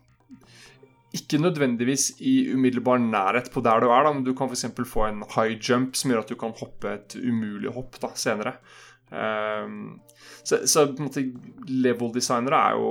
[1.16, 4.68] ikke nødvendigvis i umiddelbar nærhet på der du er, da, men du kan f.eks.
[4.88, 8.56] få en high jump som gjør at du kan hoppe et umulig hopp da, senere.
[9.10, 10.00] Um,
[10.42, 11.22] så, så, på en måte
[11.70, 12.88] level-designere er jo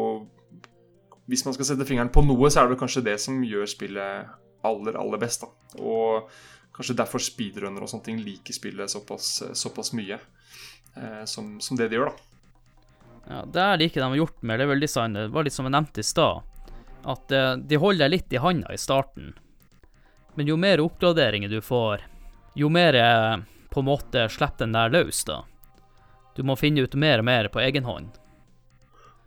[1.28, 4.30] Hvis man skal sette fingeren på noe, så er det kanskje det som gjør spillet
[4.66, 5.44] aller, aller best.
[5.44, 5.82] Da.
[5.82, 6.30] Og
[6.76, 11.90] kanskje derfor speedrunner og sånne ting liker spillet såpass, såpass mye uh, som, som, det
[11.92, 12.32] de gjør, da.
[13.26, 15.18] Ja, Det er like de har gjort med level-design.
[15.18, 16.55] Det var litt som jeg nevnte i stad.
[17.06, 19.34] At eh, de holder deg litt i handa i starten.
[20.36, 22.04] Men jo mer oppgraderinger du får,
[22.58, 23.36] jo mer eh,
[23.72, 25.44] på en måte slipper den der løs, da.
[26.36, 28.18] Du må finne ut mer og mer på egen hånd.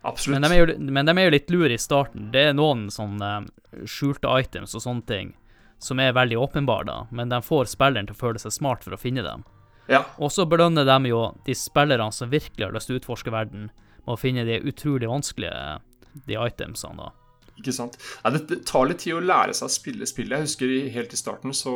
[0.01, 0.39] Absolutt.
[0.39, 2.29] Men de, jo, men de er jo litt lure i starten.
[2.33, 5.35] Det er noen sånne eh, skjulte items og sånne ting
[5.79, 8.95] som er veldig åpenbare, da, men de får spilleren til å føle seg smart for
[8.95, 9.45] å finne dem.
[9.89, 13.31] Ja, Og så belønner de jo de spillerne som virkelig har lyst til å utforske
[13.33, 13.69] verden,
[14.03, 15.79] med å finne de utrolig vanskelige
[16.27, 17.13] de itemsene, da.
[17.59, 17.99] Ikke sant.
[18.23, 20.37] Nei, det, tar litt tid å lære seg å spille spillet.
[20.37, 21.75] Jeg husker helt i starten så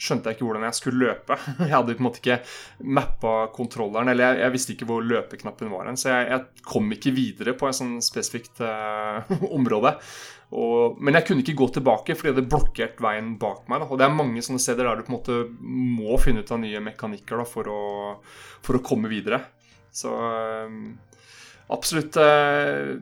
[0.00, 1.36] skjønte jeg ikke hvordan jeg skulle løpe.
[1.60, 2.40] Jeg hadde på en måte ikke
[2.96, 7.12] mappa kontrolleren, eller jeg, jeg visste ikke hvor løpeknappen var så jeg, jeg kom ikke
[7.12, 9.92] videre på et sånn spesifikt eh, område.
[10.56, 13.84] Og, men jeg kunne ikke gå tilbake fordi det blokkert veien bak meg.
[13.84, 13.90] Da.
[13.90, 16.62] Og det er mange sånne steder der du på en måte må finne ut av
[16.64, 17.84] nye mekanikker da, for, å,
[18.64, 19.44] for å komme videre.
[19.94, 20.76] Så eh,
[21.76, 22.96] absolutt eh,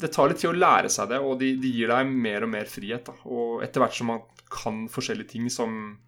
[0.00, 2.52] Det tar litt tid å lære seg det, og de, de gir deg mer og
[2.54, 3.08] mer frihet.
[3.08, 3.16] Da.
[3.28, 5.98] Og etter hvert som man kan forskjellige ting som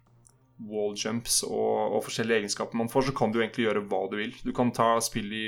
[0.69, 4.17] wall jumps og, og forskjellige egenskaper man får, så kan du egentlig gjøre hva du
[4.19, 4.33] vil.
[4.43, 5.47] Du kan ta spill i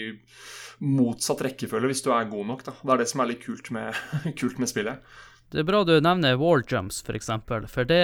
[0.84, 2.66] motsatt rekkefølge hvis du er god nok.
[2.68, 2.76] Da.
[2.82, 4.02] Det er det som er litt kult med,
[4.40, 5.16] kult med spillet.
[5.54, 8.04] Det er bra du nevner wall jumps, for eksempel, for det,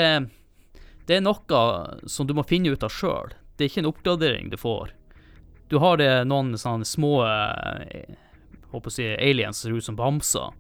[1.10, 1.62] det er noe
[2.06, 3.34] som du må finne ut av sjøl.
[3.58, 4.94] Det er ikke en oppgradering du får.
[5.72, 8.14] Du har det noen sånne små eh,
[8.72, 10.52] håper å si aliens som ser ut som bamser,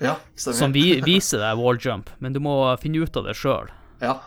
[0.00, 3.70] Ja, som vi, viser deg walljump, men du må finne ut av det sjøl.
[4.02, 4.18] Ja.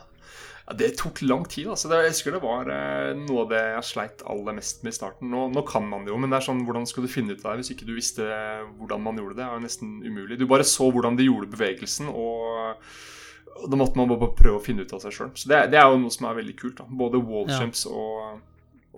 [0.65, 1.67] ja, Det tok lang tid.
[1.69, 1.91] altså.
[1.93, 5.29] Jeg husker det var eh, noe av det jeg sleit aller mest med i starten.
[5.29, 7.45] Nå, nå kan man det jo, men det er sånn, hvordan skal du finne ut
[7.45, 8.25] av det hvis ikke du visste
[8.79, 9.43] hvordan man gjorde det?
[9.43, 10.39] Det er jo nesten umulig.
[10.41, 12.73] Du bare så hvordan de gjorde bevegelsen, og,
[13.59, 15.31] og da måtte man bare prøve å finne ut av seg sjøl.
[15.37, 16.79] Så det, det er jo noe som er veldig kult.
[16.81, 16.87] da.
[16.89, 17.93] Både walljumps Ja.
[17.93, 18.45] og,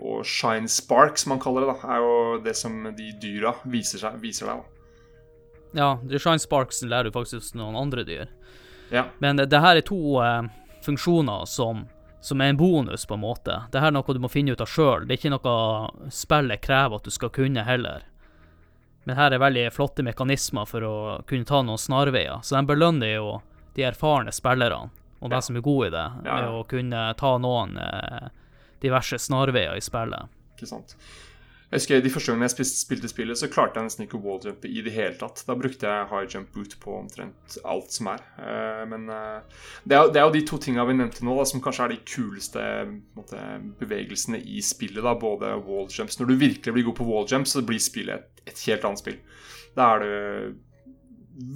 [0.02, 4.00] og shine spark, som man kaller det, da, er jo det som de dyra viser,
[4.02, 4.62] seg, viser deg.
[4.62, 4.68] da.
[5.74, 8.28] Ja, de Shine sparksen lærer du faktisk hos noen andre dyr.
[8.92, 10.50] Ja, Men det, det her er to eh,
[10.84, 11.86] funksjoner som,
[12.20, 13.56] som er en bonus, på en måte.
[13.72, 15.06] Det her er noe du må finne ut av sjøl.
[15.08, 18.04] Det er ikke noe spillet krever at du skal kunne heller.
[19.08, 20.96] Men her er veldig flotte mekanismer for å
[21.30, 22.44] kunne ta noen snarveier.
[22.44, 23.32] Så de belønner jo
[23.78, 25.38] de erfarne spillerne, og Ja.
[25.38, 26.52] de som er gode i det, Ja, med ja.
[26.52, 28.28] å kunne ta noen eh,
[28.82, 30.30] diverse snarveier i spillet.
[30.58, 30.96] ikke sant.
[31.72, 34.68] Jeg husker De første gangene jeg spilte spillet, så klarte jeg nesten ikke å walljumpe
[34.68, 35.40] i det hele tatt.
[35.48, 38.20] Da brukte jeg high jump boot på omtrent alt som er.
[38.44, 39.40] Eh, Men eh,
[39.88, 42.66] det er, jo- de to tinga vi nevnte nå, da, som kanskje er de kuleste
[43.16, 43.40] måte,
[43.80, 45.00] bevegelsene i spillet.
[45.02, 48.66] da, Både walljumps Når du virkelig blir god på walljumps, så blir spillet et, et
[48.68, 49.18] helt annet spill.
[49.80, 50.56] Da er det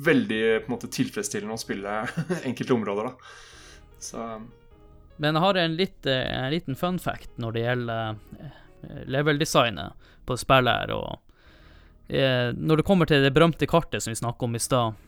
[0.07, 1.97] veldig måte, tilfredsstillende å spille
[2.47, 3.35] enkelte områder, da.
[3.99, 4.23] Så
[5.17, 10.09] Men jeg har en, litt, eh, en liten fun fact når det gjelder eh, level-designet
[10.27, 10.91] på spillet her.
[10.91, 15.01] Og eh, når det kommer til det berømte kartet som vi snakket om i stad,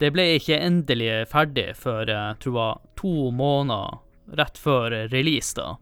[0.00, 4.00] det ble ikke endelig ferdig før jeg tror jeg, to måneder
[4.40, 5.76] rett før release, da.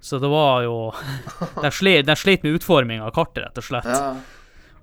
[0.00, 0.76] Så det var jo
[1.62, 3.90] De slet, slet med utforming av kartet, rett og slett.
[3.90, 4.12] ja.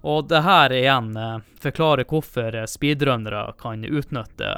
[0.08, 1.08] Og det her igjen
[1.60, 4.52] forklarer hvorfor speedrunnere kan utnytte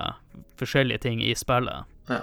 [0.60, 1.88] forskjellige ting i spillet.
[2.12, 2.20] ja.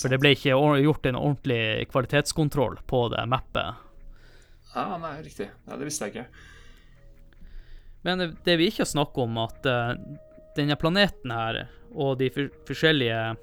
[0.00, 3.80] For det ble ikke gjort en ordentlig kvalitetskontroll på det mappet.
[4.74, 5.46] Ja, nei, riktig.
[5.68, 6.26] Nei, det visste jeg ikke.
[8.04, 9.94] Men det- vi ikke har snakket om, at eh,
[10.56, 13.36] denne planeten her, og de for forskjellige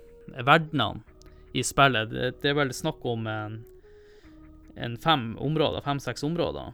[0.43, 1.01] verdenene
[1.53, 3.55] i spillet, det, det er vel snakk om en,
[4.77, 6.73] en fem områder, fem-seks områder.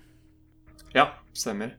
[0.94, 1.76] Ja, stemmer.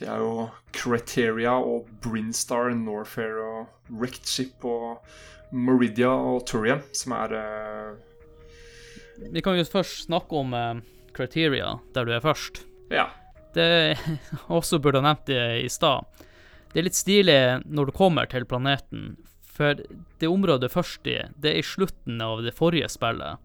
[0.00, 5.02] Det er jo Criteria og Brinstar, Norfair og Wrecked Ship og
[5.52, 10.80] Meridia og Turian som er eh, Vi kan jo først snakke om eh,
[11.12, 12.62] Criteria, der du er først.
[12.88, 13.10] Ja.
[13.52, 13.98] Det
[14.48, 16.06] også burde ha nevnt det i stad.
[16.70, 21.52] Det er litt stilig når du kommer til planeten, for det området først i, det
[21.52, 23.42] er i slutten av det forrige spillet.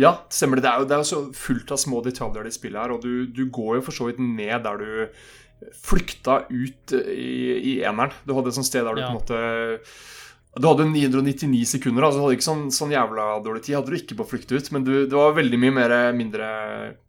[0.00, 0.64] Ja, stemmer det.
[0.66, 3.26] Det er jo, det er så fullt av små detaljer i spillet her, og du,
[3.30, 8.12] du går jo for så vidt ned der du flykta ut i, i eneren.
[8.26, 9.12] Du hadde et sånt sted der du Ja.
[9.12, 9.88] på en måte
[10.54, 13.74] Du hadde 999 sekunder, altså du hadde ikke sånn, sånn jævla dårlig tid.
[13.78, 16.50] Hadde du ikke på å flykte ut, men du, det var veldig mye mer, mindre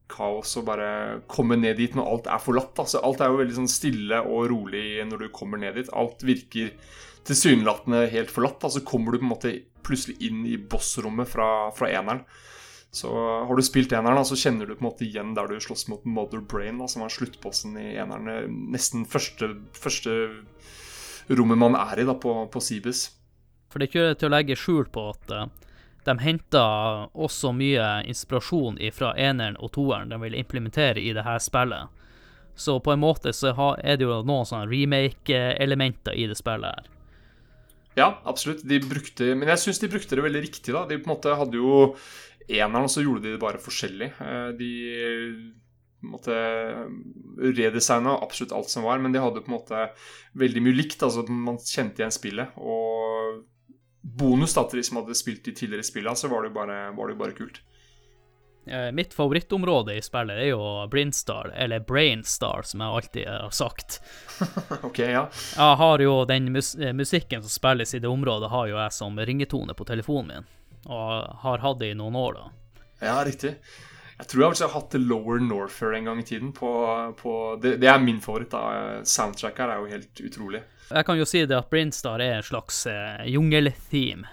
[0.09, 0.87] kaos å bare
[1.29, 2.77] komme ned dit når alt er forlatt.
[2.81, 5.89] Altså, alt er jo veldig sånn stille og rolig når du kommer ned dit.
[5.93, 6.71] Alt virker
[7.25, 8.65] tilsynelatende helt forlatt.
[8.65, 9.53] Altså kommer du på en måte
[9.85, 12.23] plutselig inn i bossrommet fra, fra eneren.
[12.95, 13.11] Så
[13.47, 16.05] har du spilt eneren, så kjenner du på en måte igjen der du slåss mot
[16.07, 18.53] Mother Brain, da, som var sluttbossen i eneren.
[18.71, 20.13] Nesten første, første
[21.27, 23.09] rommet man er i da, på, på Cibus.
[23.67, 25.51] For det er ikke til å legge skjul på at eh,
[26.07, 26.63] de henta
[27.11, 31.91] også mye inspirasjon fra eneren og toeren de vil implementere i det her spillet.
[32.55, 33.51] Så på en måte så
[33.83, 36.91] er det jo noen sånne remake-elementer i det spillet her.
[37.95, 38.63] Ja, absolutt.
[38.67, 40.71] De brukte, men jeg syns de brukte det veldig riktig.
[40.75, 40.83] da.
[40.87, 41.95] De på en måte hadde jo
[42.47, 44.11] eneren, så gjorde de det bare forskjellig.
[44.21, 44.71] Eh, De
[46.05, 46.35] måtte
[47.41, 49.87] redesigna absolutt alt som var, men de hadde på en måte
[50.37, 51.03] veldig mye likt.
[51.03, 52.57] altså Man kjente igjen spillet.
[52.57, 53.41] Og
[54.05, 56.81] bonus da, til de som hadde spilt de tidligere spillene, så var det jo bare,
[56.97, 57.61] var det bare kult.
[58.67, 63.99] Eh, Mitt favorittområde i spillet er jo Brinstar, eller Brainstar, som jeg alltid har sagt.
[64.87, 65.25] ok, ja.
[65.57, 69.19] Jeg har jo den mus musikken som spilles i det området, har jo jeg som
[69.19, 70.47] ringetone på telefonen min,
[70.85, 72.79] og har hatt det i noen år, da.
[73.03, 73.55] Ja, riktig.
[74.15, 76.53] Jeg tror jeg har hatt The Lower Norther en gang i tiden.
[76.55, 76.69] På,
[77.19, 78.53] på det, det, er min favoritt.
[78.53, 79.01] da.
[79.03, 80.61] Soundtrack her er jo helt utrolig.
[80.87, 84.29] Jeg kan jo si det at Brinstar er en slags eh, jungeltheme.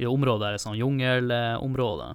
[0.00, 2.14] I området er det sånn jungelområde.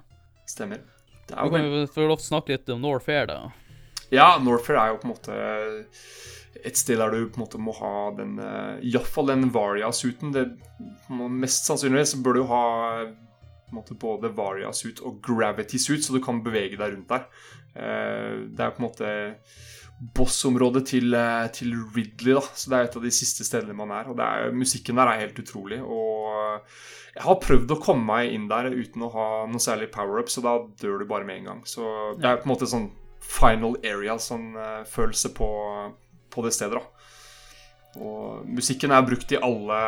[0.50, 0.82] Stemmer.
[1.26, 3.38] Det er jo du kan jo få lov til å snakke litt om Norfair, da.
[4.12, 5.38] Ja, Norfair er jo på en måte
[6.66, 10.34] et sted der du på en måte må ha den uh, Iallfall den Varia-suiten.
[11.38, 12.64] Mest sannsynligvis bør du ha
[13.74, 17.26] måte både Varia-suit og Gravity-suit, så du kan bevege deg rundt der.
[17.76, 19.14] Uh, det er på en måte
[20.16, 22.44] bossområdet til, uh, til, Ridley, da.
[22.54, 24.12] Så det er et av de siste stedene man er.
[24.12, 25.80] Og er, musikken der er helt utrolig.
[25.82, 26.60] Og
[27.16, 30.44] jeg har prøvd å komme meg inn der uten å ha noe særlig power-up, så
[30.44, 31.64] da dør du bare med en gang.
[31.68, 31.86] Så
[32.20, 32.90] det er på en måte sånn
[33.26, 35.48] final area, sånn på,
[36.30, 36.95] på, det stedet, da.
[37.96, 39.80] Og musikken er brukt i alle,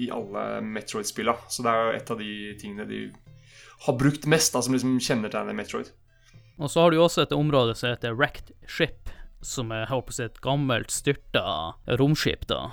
[0.00, 3.00] i alle Metroid-spilla, så det er jo et av de tingene de
[3.86, 5.90] har brukt mest, da, som liksom kjennetegner Metroid.
[6.60, 9.08] Og så har du jo også et område som heter Wrecked Ship,
[9.40, 11.44] som er håper jeg, et gammelt styrta
[12.00, 12.66] romskip, da.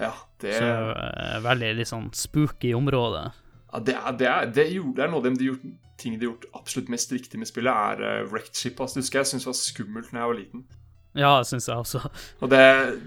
[0.00, 3.28] Ja, det Så uh, veldig litt sånn spooky område.
[3.70, 5.66] Ja, det er, det er, det er, det er noe av de gjort,
[6.00, 8.80] tingene de har gjort absolutt mest riktig med spillet, er uh, wrecked ship.
[8.80, 10.64] Altså, husker jeg syntes det var skummelt da jeg var liten.
[11.14, 12.00] Ja, det syns jeg også.
[12.42, 12.62] Og det,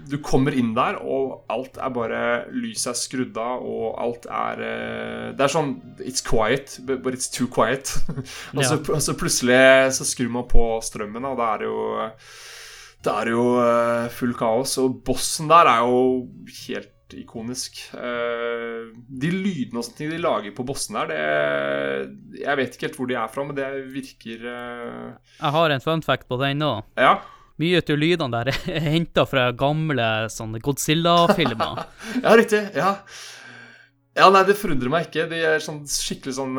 [0.08, 2.20] Du kommer inn der, og alt er bare
[2.54, 7.28] Lyset er skrudd av, og alt er uh, Det er sånn It's quiet, but it's
[7.32, 7.92] too quiet.
[8.56, 9.58] og, så, og, så, plutselig
[9.98, 11.82] så skrur man på strømmen, og da er det jo
[12.98, 16.00] det er jo fullt full kaos, og bossen der er jo
[16.64, 17.78] helt ikonisk.
[17.94, 22.98] De lydene og sånne ting de lager på bossen der, det Jeg vet ikke helt
[22.98, 24.42] hvor de er fra, men det virker.
[24.50, 26.72] Jeg har en fun fact på den nå.
[26.98, 27.20] Ja.
[27.58, 31.84] Mye av lydene der er henta fra gamle sånne Godzilla-filmer.
[32.24, 32.62] ja, riktig.
[32.78, 32.94] Ja.
[34.18, 35.28] Ja, nei, det forundrer meg ikke.
[35.30, 36.56] De er sånn, skikkelig sånn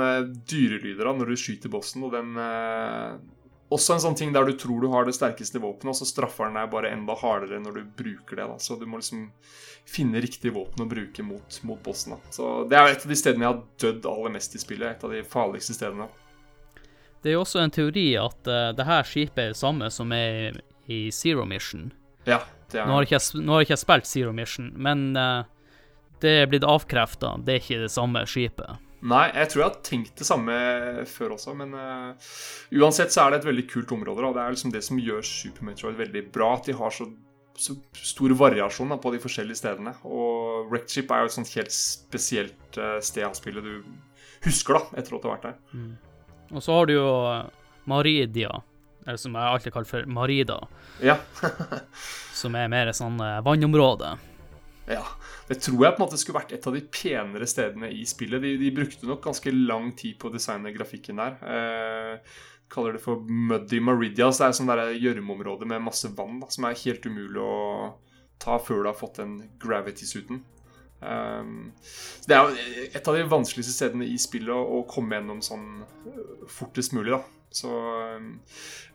[0.47, 2.37] dyrelyder da, når du skyter bossen, og den
[3.69, 6.49] også en sånn ting der du tror du har det sterkeste våpenet, og så straffer
[6.49, 8.47] den deg bare enda hardere når du bruker det.
[8.49, 8.55] da.
[8.57, 9.27] Så du må liksom
[9.89, 12.15] finne riktig våpen å bruke mot, mot bossen.
[12.15, 12.33] da.
[12.33, 14.97] Så Det er et av de stedene jeg har dødd aller mest i spillet.
[14.97, 16.09] Et av de farligste stedene.
[17.21, 20.11] Det er jo også en teori at uh, det her skipet er det samme som
[20.15, 21.89] er i Zero Mission.
[22.27, 22.89] Ja, det er...
[22.89, 25.47] Nå har jeg ikke, nå har jeg ikke spilt Zero Mission, men uh,
[26.23, 27.37] det er blitt avkrefta.
[27.45, 28.85] Det er ikke det samme skipet.
[28.99, 30.55] Nei, jeg tror jeg har tenkt det samme
[31.07, 32.31] før også, men uh,
[32.81, 34.25] uansett så er det et veldig kult område.
[34.25, 34.33] Da.
[34.35, 37.07] det er liksom det som gjør Super Metroid veldig bra, at de har så,
[37.55, 39.95] så stor variasjon da, på de forskjellige stedene.
[40.03, 43.79] Og Wrecked Ship er jo et sånt helt spesielt uh, sted av spillet du
[44.43, 45.57] husker da, etter at du har vært der.
[45.71, 45.95] Mm.
[46.49, 47.09] Og så har du jo
[47.89, 48.51] Maridia,
[49.17, 50.59] som jeg alltid kaller for Marida.
[51.01, 51.17] Ja.
[52.41, 54.17] som er mer sånn uh, vannområde.
[54.89, 55.05] Ja.
[55.49, 58.41] Det tror jeg på en måte skulle vært et av de penere stedene i spillet.
[58.43, 61.39] De, de brukte nok ganske lang tid på å designe grafikken der.
[61.41, 62.35] Eh,
[62.69, 66.69] kaller det for Muddy Maridias, Så det er sånn gjørmeområde med masse vann da, som
[66.69, 67.97] er helt umulig å
[68.37, 70.43] ta før du har fått den gravity-suiten.
[70.99, 71.71] Um,
[72.27, 72.53] det er
[72.99, 77.15] et av de vanskeligste stedene i spillet å, å komme gjennom sånn uh, fortest mulig.
[77.15, 77.69] da Så
[78.17, 78.35] um,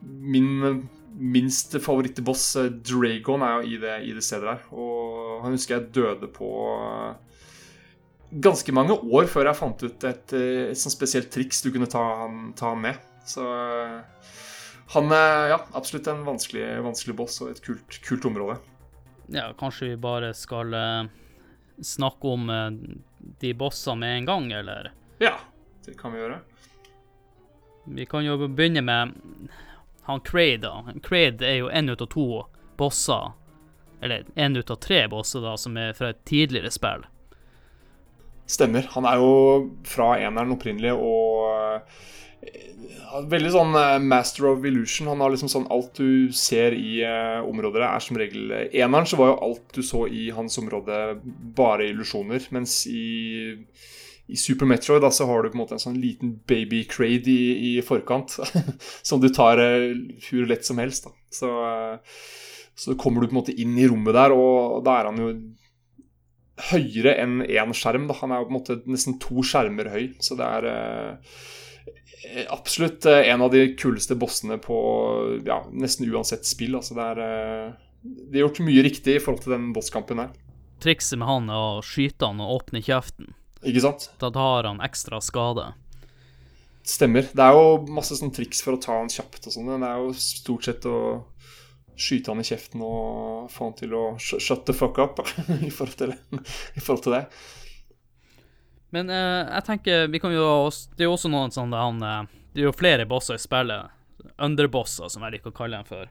[0.01, 0.89] min
[1.19, 4.67] minst favorittboss, eh, Dragon, er jo i det, i det, stedet der.
[4.75, 7.41] Og han husker jeg døde på eh,
[8.45, 11.91] ganske mange år før jeg fant ut et, eh, et sånt spesielt triks du kunne
[11.91, 13.11] ta han, ta han med.
[13.25, 13.45] Så
[14.95, 18.59] han er ja, absolutt en vanskelig, vanskelig boss og et kult, kult, område.
[19.33, 20.75] Ja, kanskje vi bare skal
[21.81, 22.51] snakke om
[23.41, 24.91] de bossene med en gang, eller?
[25.23, 25.39] Ja,
[25.87, 26.43] det kan vi gjøre.
[27.85, 29.15] Vi kan jo begynne med
[30.05, 30.85] han Craid, da.
[31.03, 32.29] Craid er jo en ut av to
[32.77, 33.33] bosser,
[34.03, 37.07] eller en ut av tre bosser, da, som er fra et tidligere spill.
[38.45, 38.85] Stemmer.
[38.93, 39.31] Han er jo
[39.89, 42.03] fra eneren opprinnelig og uh,
[43.25, 45.09] Veldig sånn uh, master of illusion.
[45.09, 49.17] Han har liksom sånn Alt du ser i uh, området, er som regel Eneren så
[49.17, 50.99] var jo alt du så i hans område,
[51.57, 52.45] bare illusjoner.
[52.53, 53.55] Mens i
[54.27, 57.29] i Super Metroid da, så har du på en måte en sånn liten baby crade
[57.31, 58.39] i, i forkant.
[59.09, 59.91] som du tar uh,
[60.29, 61.09] hvor lett som helst.
[61.09, 61.13] Da.
[61.35, 62.23] Så, uh,
[62.79, 65.35] så kommer du på en måte inn i rommet der, og da er han jo
[66.71, 68.09] høyere enn én skjerm.
[68.09, 68.17] Da.
[68.23, 70.09] Han er jo på en måte nesten to skjermer høy.
[70.25, 71.37] Så det er uh,
[72.33, 74.77] Eh, Absolutt eh, en av de kuleste bossene på
[75.47, 76.77] ja, nesten uansett spill.
[76.79, 77.73] Altså det er eh,
[78.03, 80.33] De har gjort mye riktig i forhold til den bosskampen her.
[80.83, 83.33] Trikset med han er å skyte han og åpne kjeften.
[83.65, 84.11] Ikke sant?
[84.21, 85.73] Da tar han ekstra skade.
[86.85, 87.31] Stemmer.
[87.33, 89.71] Det er jo masse sånn triks for å ta han kjapt og sånn.
[89.73, 90.99] Det er jo stort sett å
[91.97, 95.21] skyte han i kjeften og få han til å shut the fuck up
[95.63, 96.15] i forhold til,
[96.75, 97.23] i forhold til det.
[98.95, 102.35] Men eh, jeg tenker vi kan jo Det er jo også noen sånne han, eh,
[102.55, 103.91] Det er jo flere bosser i spillet.
[104.39, 106.11] Underbosser, som jeg liker å kalle dem for.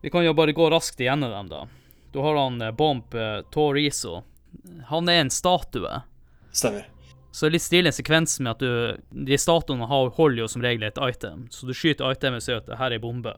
[0.00, 1.66] Vi kan jo bare gå raskt igjennom dem, da.
[2.10, 4.22] Du har han Bomp Bomb eh, Torizo.
[4.90, 6.00] Han er en statue.
[6.52, 6.86] Stemmer.
[7.32, 11.46] Så litt stilig sekvens med at du De statuene holder jo som regel et item.
[11.50, 13.36] Så du skyter itemet og sier at det her er bombe.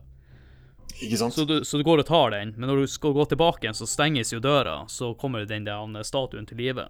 [1.03, 1.35] Ikke sant?
[1.35, 3.77] Så du, så du går og tar den, men når du skal gå tilbake igjen,
[3.77, 4.83] så stenges jo døra.
[4.89, 6.89] Så kommer den der statuen til live.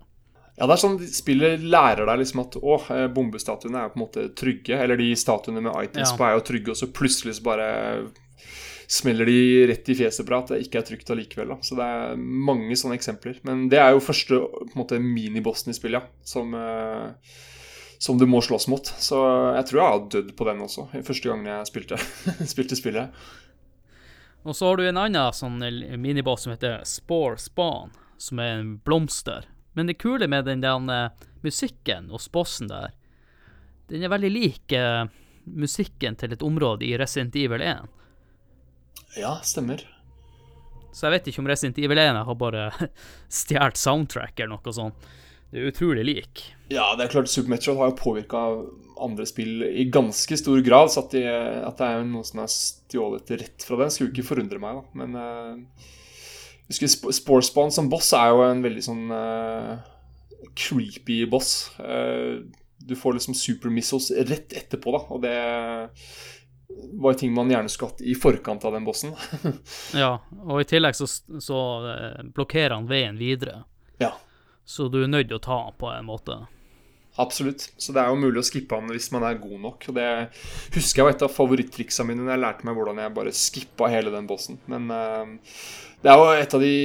[0.59, 4.05] Ja, det er sånn spillet lærer deg liksom at å, eh, bombestatuene er på en
[4.05, 4.77] måte trygge.
[4.77, 6.17] Eller de statuene med items Ja.
[6.17, 8.11] på er jo trygge, og så plutselig så bare
[8.91, 11.55] smeller de rett i fjeset på at det ikke er trygt allikevel.
[11.55, 11.59] Da.
[11.65, 13.39] Så det er mange sånne eksempler.
[13.47, 14.41] Men det er jo første
[14.73, 17.39] på minibossen i spillet, ja, som, eh,
[18.03, 18.93] som du må slåss mot.
[18.99, 19.21] Så
[19.59, 22.01] jeg tror jeg har dødd på den også, første gangen jeg spilte,
[22.55, 23.25] spilte spillet.
[24.43, 25.61] Og så har du en annen sånn
[26.03, 29.47] miniboss som heter Spore Spawn, som er en blomster.
[29.73, 31.11] Men det kule med den den eh,
[31.43, 32.93] musikken hos bossen der,
[33.89, 35.07] den er veldig lik eh,
[35.45, 37.89] musikken til et område i Resident Evil 1.
[39.19, 39.83] Ja, stemmer.
[40.93, 42.69] Så jeg vet ikke om Resident Evil 1 har bare
[43.41, 45.11] stjålet soundtrack eller noe sånt.
[45.53, 46.43] Det er utrolig lik.
[46.73, 48.43] Ja, det er klart Super Metroid har jo påvirka
[49.03, 52.53] andre spill i ganske stor grad, så at, de, at det er noe som er
[52.53, 55.03] stjålet rett fra den, skulle ikke forundre meg, da.
[55.03, 55.89] Men uh,
[56.71, 59.75] husker Sp- Sporespawn som boss er jo en veldig sånn uh,
[60.57, 61.73] creepy boss.
[61.81, 62.45] Uh,
[62.83, 65.37] du får liksom super missiles rett etterpå, da, og det
[67.03, 69.15] var ting man gjerne skulle hatt i forkant av den bossen.
[70.03, 71.09] Ja, og i tillegg så,
[71.41, 71.61] så
[71.93, 73.63] eh, blokkerer han veien videre.
[74.03, 74.15] ja.
[74.65, 76.37] Så du er nødt til å ta han på en måte.
[77.21, 77.67] Absolutt.
[77.77, 79.89] Så det er jo mulig å skippe han hvis man er god nok.
[79.91, 80.09] Og det
[80.77, 83.91] husker jeg var et av favorittriksa mine da jeg lærte meg hvordan jeg bare skippa
[83.93, 84.61] hele den bossen.
[84.71, 85.59] Men uh,
[86.03, 86.77] det er jo et av de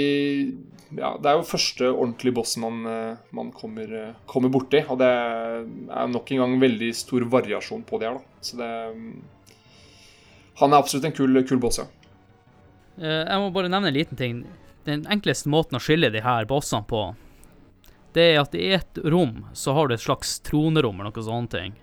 [0.97, 4.83] Ja, det er jo første ordentlige bossen man, uh, man kommer, uh, kommer borti.
[4.89, 8.43] Og det er nok en gang veldig stor variasjon på det her, da.
[8.43, 8.71] Så det
[10.59, 11.87] Han er absolutt en kul, kul boss, ja.
[12.97, 14.43] Eh, Jeg må bare nevne en liten ting.
[14.87, 17.15] Den enkleste måten å skille de her bossene på,
[18.15, 21.75] det er at i et rom så har du et slags tronerom eller noe ting.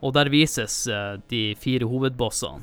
[0.00, 2.62] Og der vises eh, de fire hovedbossene.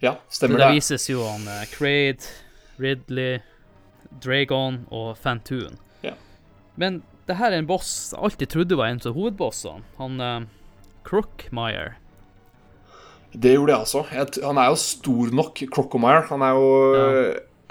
[0.00, 0.64] Ja, stemmer det.
[0.66, 2.20] der vises jo han uh, Kraid,
[2.76, 3.38] Ridley,
[4.20, 5.78] Dragon og Fantoon.
[6.04, 6.12] Ja.
[6.76, 9.86] Men det her er en boss jeg alltid trodde var en av hovedbossene.
[9.96, 10.44] Han uh,
[11.06, 11.94] Crookmire.
[13.36, 14.02] Det gjorde jeg også.
[14.16, 16.24] Jeg, han er jo stor nok, Crocomire.
[16.30, 17.08] Han er jo Ja.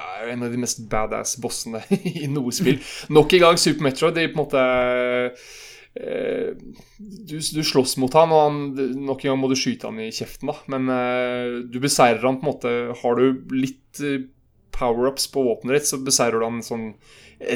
[0.06, 1.82] er jo en av de mest badass bossene
[2.24, 2.78] i noe spill.
[3.16, 4.16] Nok en gang Super Metroid.
[4.18, 4.64] De på en måte
[5.96, 6.54] eh,
[7.00, 8.62] du, du slåss mot han, og han,
[9.08, 10.58] nok en gang må du skyte han i kjeften, da.
[10.76, 14.26] Men eh, du beseirer han på en måte Har du litt eh,
[14.76, 16.90] power-ups på våpenet ditt, så beseirer du han sånn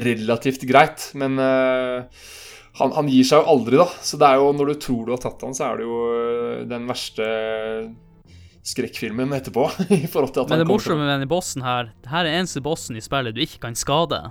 [0.06, 1.10] relativt greit.
[1.20, 2.24] Men eh,
[2.80, 3.88] han, han gir seg jo aldri, da.
[4.02, 5.98] Så det er jo når du tror du har tatt han, så er det jo
[6.16, 7.28] eh, den verste
[8.70, 9.70] skrekkfilmen etterpå.
[9.90, 12.40] i forhold til at Men han det morsomme med denne bossen her, det her er
[12.40, 14.22] eneste bossen i spillet du ikke kan skade.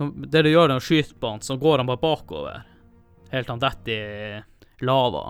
[0.00, 2.64] Det du gjør når du skyter på han, så går han bare bakover.
[3.32, 5.26] Helt til han detter i lava.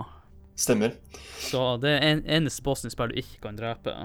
[0.59, 0.95] Stemmer.
[1.43, 3.95] Så det er en, eneste bossen i spillet du ikke kan drepe.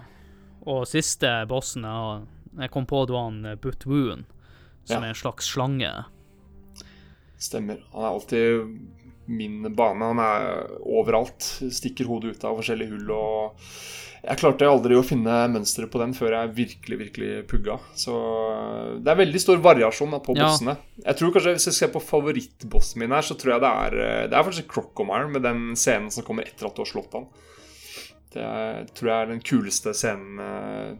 [0.68, 2.26] Og siste bossen er
[2.58, 4.24] Jeg kom på det var han Butt Butwoon,
[4.84, 5.06] som Ja.
[5.06, 5.90] er en slags slange.
[7.38, 7.82] Stemmer.
[7.94, 8.78] Han er alltid
[9.28, 10.04] min bane.
[10.12, 11.44] Han er overalt.
[11.70, 13.68] Stikker hodet ut av forskjellige hull og
[14.18, 17.76] Jeg klarte aldri å finne mønsteret på den før jeg virkelig, virkelig pugga.
[17.94, 18.14] Så
[18.98, 20.48] det er veldig stor variasjon på Ja.
[20.48, 20.74] bossene.
[21.04, 24.26] Jeg tror kanskje Hvis jeg ser på favorittbossen min her, så tror jeg det er
[24.28, 27.28] Det er faktisk Crocomire med den scenen som kommer etter at du har slått han.
[28.34, 30.96] Det er, tror jeg er den kuleste scenen eh,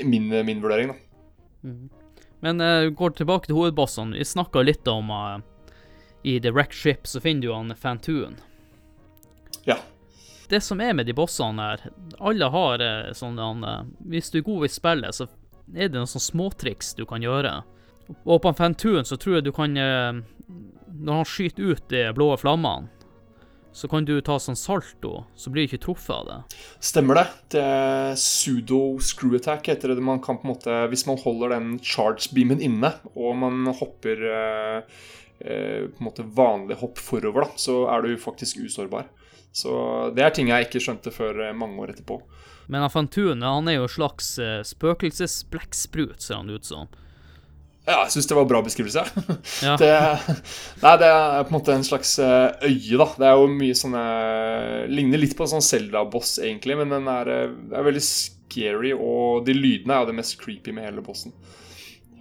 [0.00, 0.96] i min, min vurdering, da.
[2.44, 4.18] Men uh, går tilbake til hovedbossene.
[4.18, 5.38] Vi snakka litt om uh,
[6.22, 8.36] I The Wrecked Ship så finner du han Fantoon.
[9.64, 9.78] Ja.
[10.48, 11.86] Det som er med de bossene her,
[12.20, 15.26] alle har uh, sånn han, eh, Hvis du er god i spillet, så
[15.72, 17.62] er det noen sånne småtriks du kan gjøre.
[18.28, 20.20] Og på Fantoon så tror jeg du kan eh,
[20.92, 22.92] Når han skyter ut de blå flammene,
[23.74, 26.36] så kan du ta sånn salto, så blir du ikke truffet av det.
[26.78, 27.24] Stemmer det.
[27.56, 30.04] Det er pseudo screw attack heter det.
[30.04, 34.22] Man kan på en måte, Hvis man holder den charge beamen inne, og man hopper
[34.30, 35.02] eh,
[35.42, 39.10] eh, på en måte vanlig hopp forover, da, så er du faktisk usårbar.
[39.54, 39.74] Så
[40.14, 42.20] det er ting jeg ikke skjønte før eh, mange år etterpå.
[42.70, 43.08] Men han
[43.42, 46.88] han er jo en slags uh, spøkelsesblekksprut, ser han ut som.
[47.84, 49.02] Ja, jeg syns det var en bra beskrivelse.
[49.64, 49.74] Ja.
[49.80, 49.90] Det,
[50.80, 53.08] nei, det er på en måte en slags eh, øye, da.
[53.20, 54.04] Det er jo mye sånne
[54.88, 59.44] Ligner litt på en sånn Zelda-boss, egentlig, men den er, eh, er veldig scary, og
[59.44, 61.36] de lydene er jo det mest creepy med hele bossen.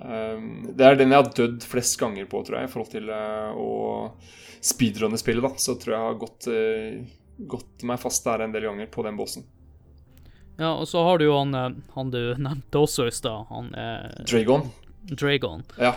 [0.04, 3.08] Um, det er den jeg har dødd flest ganger på, tror jeg, i forhold til
[3.08, 3.70] uh, å
[4.60, 5.54] speedrunne spillet, da.
[5.56, 6.50] Så tror jeg jeg har gått,
[7.56, 9.48] gått meg fast der en del ganger på den bossen.
[10.58, 13.74] Ja, og så har du jo han, eh, han du nevnte også i stad, han
[13.74, 14.68] eh, Dragon.
[15.10, 15.64] Dragon.
[15.78, 15.96] Ja.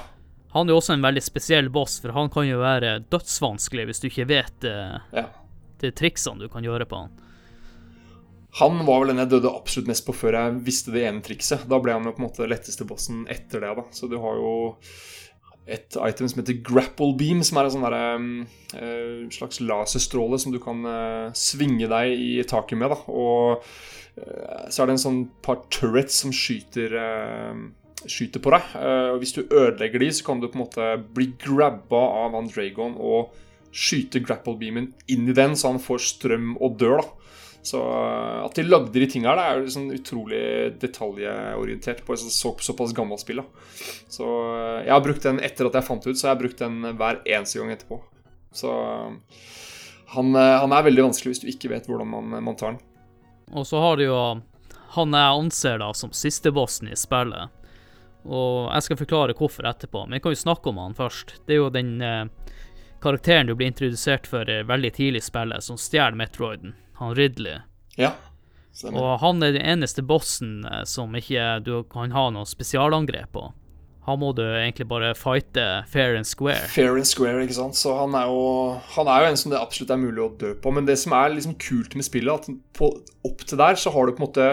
[0.56, 4.02] Han er jo også en veldig spesiell boss, for han kan jo være dødsvanskelig hvis
[4.02, 5.26] du ikke vet eh, ja.
[5.82, 7.22] de triksene du kan gjøre på han.
[8.56, 11.66] Han var vel den jeg døde absolutt mest på før jeg visste det ene trikset.
[11.68, 13.84] Da ble han jo på en måte letteste bossen etter det, da.
[13.92, 14.52] Så du har jo
[15.66, 18.04] et item som heter grapple beam, som er en sånn derre
[18.78, 23.00] uh, slags laserstråle som du kan uh, svinge deg i taket med, da.
[23.12, 26.96] Og uh, så er det en sånn par turrets som skyter
[28.10, 28.72] skyter på deg.
[29.12, 32.50] og hvis du ødelegger de, så kan du på en måte bli grabba av han
[32.96, 33.34] og
[33.76, 37.26] skyte grapple beamen inn i den, så han får strøm og dør, da.
[37.66, 40.42] Så at de lagde de tinga her, det er jo sånn utrolig
[40.78, 43.42] detaljorientert på et så, såpass gammelt spill.
[43.42, 43.64] Da.
[44.12, 44.26] Så
[44.84, 47.18] jeg har brukt den etter at jeg fant ut, så jeg har brukt den hver
[47.26, 47.98] eneste gang etterpå.
[48.54, 48.70] Så
[50.14, 52.84] han, han er veldig vanskelig hvis du ikke vet hvordan man, man tar den.
[53.58, 54.20] Og så har du jo
[54.96, 57.50] han jeg anser da som sistebossen i spillet.
[58.26, 61.36] Og jeg skal forklare hvorfor etterpå, men jeg kan jo snakke om han først.
[61.46, 62.24] Det er jo den eh,
[63.02, 66.74] karakteren du blir introdusert for eh, veldig tidlig i spillet, som stjeler Metroiden.
[67.00, 67.60] Han Ridley.
[68.00, 68.14] Ja,
[68.74, 68.98] stemmer.
[68.98, 73.46] Og han er den eneste bossen eh, som ikke du kan ha noe spesialangrep på.
[74.06, 76.68] Han må du egentlig bare fighte fair and square.
[76.70, 77.74] Fair and square, ikke sant.
[77.74, 80.52] Så han er jo, han er jo en som det absolutt er mulig å dø
[80.62, 80.70] på.
[80.74, 82.92] Men det som er liksom kult med spillet, at på,
[83.26, 84.46] opp til der så har du på en måte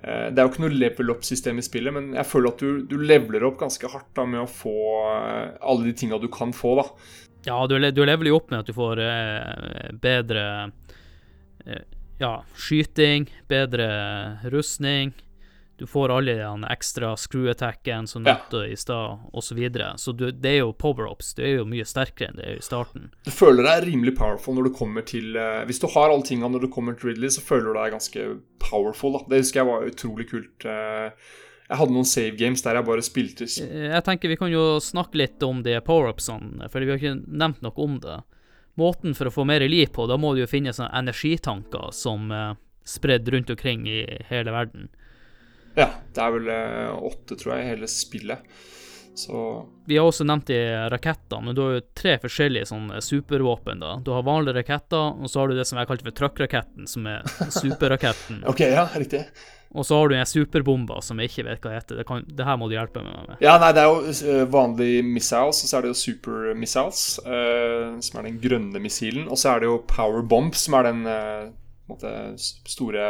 [0.00, 2.96] det er jo ikke noe level up-system i spillet, men jeg føler at du, du
[3.00, 4.76] leveler opp ganske hardt da med å få
[5.10, 6.86] eh, alle de tinga du kan få, da.
[7.48, 10.44] Ja, du, du leveler jo opp med at du får eh, bedre
[11.66, 11.84] eh,
[12.20, 13.90] ja, skyting, bedre
[14.52, 15.12] rustning.
[15.80, 18.34] Du får alle de ekstra screw-attacken som Ja.
[18.36, 19.48] nevnte i stad, osv.
[19.50, 19.94] Så, videre.
[19.96, 21.32] så du, det er jo power-ups.
[21.34, 23.08] Du er jo mye sterkere enn det er i starten.
[23.24, 26.50] Du føler deg rimelig powerful når du kommer til uh, Hvis du har alle tinga
[26.52, 28.26] når du kommer til Ridley, så føler du deg ganske
[28.60, 29.16] powerful.
[29.16, 30.68] da Det husker jeg var utrolig kult.
[30.68, 31.10] Uh,
[31.70, 34.78] Jeg hadde noen save games der jeg bare spilte Eh, Jeg tenker vi kan jo
[34.84, 38.20] snakke litt om de power-upsene, for vi har ikke nevnt noe om det.
[38.76, 42.28] Måten for å få mer liv på, da må du jo finne sånne energitanker som
[42.32, 44.88] er spredd rundt omkring i hele verden.
[45.76, 48.42] Ja, det er vel eh, åtte, tror jeg, i hele spillet.
[49.20, 50.56] Så Vi har også nevnt de
[50.88, 53.80] rakettene, men du har jo tre forskjellige sånne supervåpen.
[53.82, 53.96] da.
[54.06, 57.06] Du har vanlige raketter, og så har du det som jeg kalte for truck-raketten, som
[57.10, 57.22] er
[57.60, 58.44] superraketten.
[58.48, 59.24] OK, ja, riktig.
[59.70, 62.00] Og så har du en superbomba som jeg ikke vet hva heter.
[62.00, 63.36] Det, kan, det her må du hjelpe meg med.
[63.44, 67.04] Ja, nei, det er jo eh, vanlige missiles, og så er det jo super missiles,
[67.22, 69.28] uh, som er den grønne missilen.
[69.30, 71.50] Og så er det jo power bomb, som er den eh,
[72.34, 73.04] s- store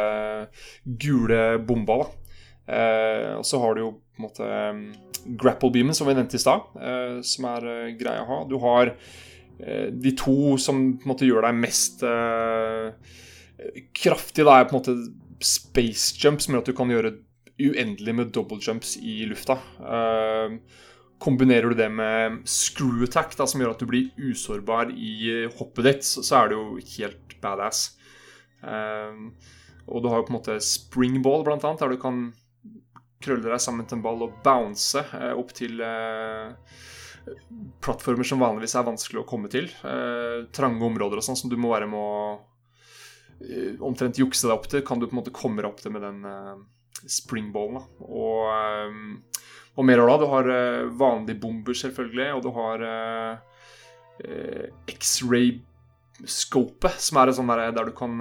[0.85, 2.09] gule bomba, da.
[2.71, 4.83] Eh, og så har du jo på en måte mm,
[5.39, 8.39] grapple beamen, som vi nevnte i stad, eh, som er eh, grei å ha.
[8.47, 8.95] Du har
[9.61, 11.99] de to som på en måte gjør deg mest
[13.93, 14.95] kraftig, da, er på en måte
[15.45, 17.11] space jump, som gjør at du kan gjøre
[17.61, 19.59] uendelig med double jumps i lufta.
[21.21, 25.91] Kombinerer du det med screw attack, da, som gjør at du blir usårbar i hoppet
[25.91, 27.83] ditt, så, er det jo helt badass.
[28.65, 32.31] Og du har jo på en måte springball, blant annet, der du kan
[33.23, 36.47] krølle deg sammen til en ball og bounce eh, opp til eh,
[37.83, 39.65] plattformer som vanligvis er vanskelig å komme til.
[39.87, 42.01] Eh, trange områder og sånn som du må være med å
[43.81, 46.03] omtrent jukse deg opp til, kan du på en måte komme deg opp til med
[46.05, 46.19] den
[47.09, 47.81] springballen.
[48.05, 48.45] Og,
[49.73, 50.17] og mer av det.
[50.21, 50.45] Du har
[50.99, 53.33] vanlige bomber, selvfølgelig, og du har eh,
[54.93, 58.13] X-ray-scopet, som er et sånt der, der du kan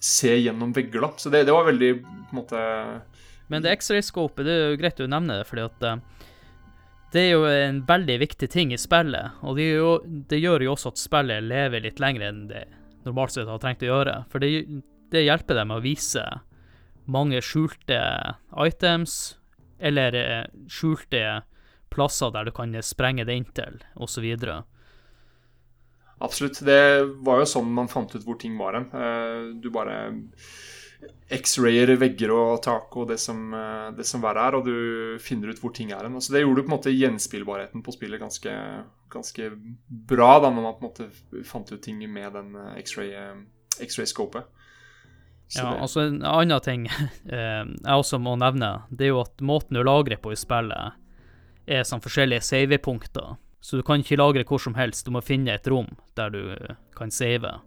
[0.00, 1.00] se gjennom vegger.
[1.00, 1.12] da.
[1.16, 2.60] Så det, det var veldig på en måte
[3.52, 6.00] Men det X-ray-scopet det er jo greit å nevne det, fordi at eh,
[7.14, 9.38] det er jo en veldig viktig ting i spillet.
[9.46, 12.66] Og det, jo, det gjør jo også at spillet lever litt lenger enn det
[13.06, 14.16] normalt sett har trengt å gjøre.
[14.32, 14.50] For det,
[15.14, 16.24] det hjelper dem å vise
[17.06, 18.00] mange skjulte
[18.66, 19.36] items,
[19.78, 21.42] eller eh, skjulte
[21.92, 24.26] plasser der du kan sprenge det inntil, osv.
[26.18, 26.62] Absolutt.
[26.66, 26.80] Det
[27.24, 28.88] var jo sånn man fant ut hvor ting var hen.
[28.90, 29.98] Eh, Du bare
[31.30, 35.50] X-rayer vegger og tak og det som, eh, det som verre er, og du finner
[35.50, 36.14] ut hvor ting er hen.
[36.22, 38.52] Så det gjorde på en måte gjenspillbarheten på spillet ganske,
[39.12, 39.50] ganske
[39.88, 42.78] bra, da, når man på en måte fant ut ting med den eh,
[43.80, 44.44] X-ray-scopet.
[45.54, 46.86] Ja, det- altså En annen ting
[47.28, 50.92] eh, jeg også må nevne, det er jo at måten du lagrer på i spillet,
[51.66, 53.36] er som forskjellige savepunkter.
[53.60, 56.40] Så du kan ikke lagre hvor som helst, du må finne et rom der du
[56.54, 57.60] eh, kan save.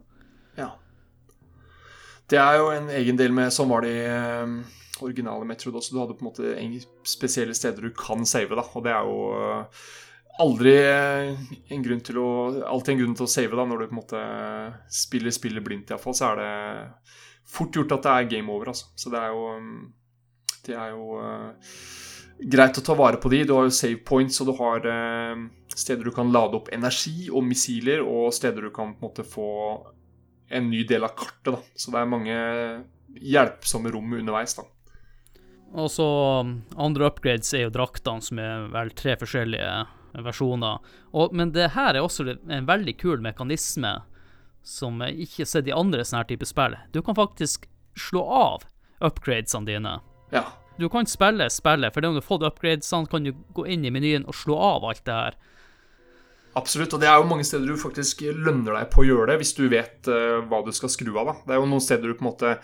[2.29, 4.51] Det er jo en egen del med Sånn var det i eh,
[5.05, 5.95] originale Metroid også.
[5.95, 6.53] Du hadde på en måte
[7.07, 8.65] spesielle steder du kan save, da.
[8.75, 9.87] Og det er jo eh,
[10.43, 12.29] aldri eh, en grunn til å
[12.69, 14.25] Alltid en grunn til å save, da, når du på en måte
[15.01, 16.17] spiller spillet blindt, iallfall.
[16.17, 16.51] Så er det
[17.49, 18.91] fort gjort at det er game over, altså.
[18.99, 19.79] Så det er jo mm,
[20.67, 21.77] Det er jo eh,
[22.55, 23.45] greit å ta vare på de.
[23.47, 27.31] Du har jo save points, og du har eh, steder du kan lade opp energi
[27.31, 29.49] og missiler, og steder du kan på en måte få
[30.49, 31.53] en ny del av kartet.
[31.53, 31.61] da.
[31.75, 32.35] Så det er mange
[33.19, 34.55] hjelpsomme rom underveis.
[34.57, 34.65] da.
[35.77, 36.05] Og så
[36.41, 39.73] um, andre upgrades er jo draktene, som er vel tre forskjellige
[40.25, 40.79] versjoner.
[41.13, 43.99] Og, men det her er også en veldig kul mekanisme
[44.65, 46.75] som jeg ikke har sett i andre sånne her type spill.
[46.93, 48.65] Du kan faktisk slå av
[49.05, 49.99] upgradesene dine.
[50.33, 50.45] Ja.
[50.79, 53.85] Du kan spille spillet, for det om du har fått upgradesene, kan du gå inn
[53.85, 55.39] i menyen og slå av alt det her.
[56.57, 59.37] Absolutt, og det er jo mange steder du faktisk lønner deg på å gjøre det,
[59.43, 61.29] hvis du vet uh, hva du skal skru av.
[61.29, 61.35] da.
[61.45, 62.55] Det er jo noen steder du på en måte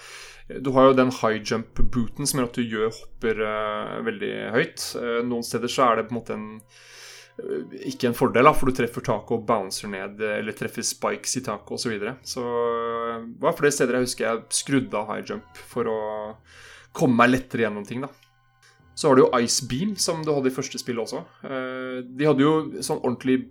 [0.66, 4.90] Du har jo den high jump-booten som gjør at du gjør hopper uh, veldig høyt.
[4.98, 6.52] Uh, noen steder så er det på en måte en
[7.84, 11.42] ikke en fordel, da, for du treffer taket og bouncer ned, eller treffer spikes i
[11.44, 11.82] taket osv.
[11.84, 12.14] Så, videre.
[12.24, 12.44] så
[13.26, 15.98] det var flere steder jeg husker jeg skrudde av high jump for å
[16.96, 18.06] komme meg lettere gjennom ting.
[18.08, 18.08] da.
[18.96, 21.26] Så har du jo Ice Beam, som du hadde i første spill også.
[21.44, 23.42] De hadde jo sånn ordentlig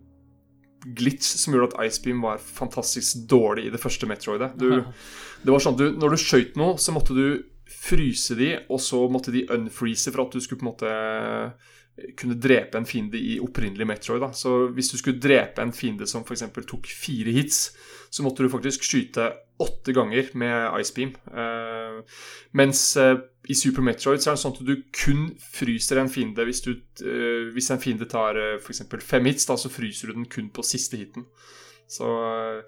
[0.84, 4.52] glitch som gjorde at Ice Beam var fantastisk dårlig i det første Metroidet.
[4.60, 4.68] Du,
[5.42, 7.26] det var sånn du, Når du skøyt noe, så måtte du
[7.74, 10.92] fryse de, og så måtte de unfreeze for at du skulle på en måte
[12.18, 14.22] kunne drepe en fiende i opprinnelig Metroid.
[14.24, 14.32] Da.
[14.34, 16.46] Så hvis du skulle drepe en fiende som f.eks.
[16.66, 17.68] tok fire hits,
[18.10, 19.30] så måtte du faktisk skyte
[19.62, 21.14] åtte ganger med Ice Beam.
[21.30, 22.00] Eh,
[22.58, 23.14] mens eh,
[23.50, 26.72] i Super Metroid så er det sånn at du kun fryser en fiende hvis, du,
[27.04, 28.84] uh, hvis en fiende tar uh, f.eks.
[29.04, 31.26] fem hits, da, så fryser du den kun på siste hiten.
[31.90, 32.62] Så uh,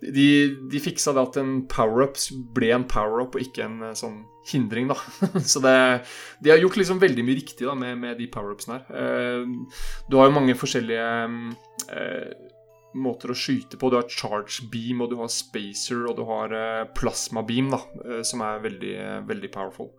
[0.00, 0.26] de,
[0.70, 2.20] de fiksa det at en power-up
[2.54, 4.20] ble en power-up og ikke en eh, sånn
[4.50, 4.96] hindring, da.
[5.52, 5.74] Så det,
[6.40, 9.02] de har gjort liksom veldig mye riktig da med, med de power-upsene her.
[9.02, 9.74] Eh,
[10.08, 11.10] Du har jo mange forskjellige
[11.90, 12.30] eh,
[12.94, 13.90] måter å skyte på.
[13.90, 17.80] Du har charge beam, og du har spacer, og du har eh, plasma beam, da,
[18.04, 19.90] eh, som er veldig, eh, veldig powerful.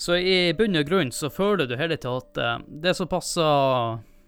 [0.00, 3.34] Så i bunn og grunn så føler du hele tiden at det er såpass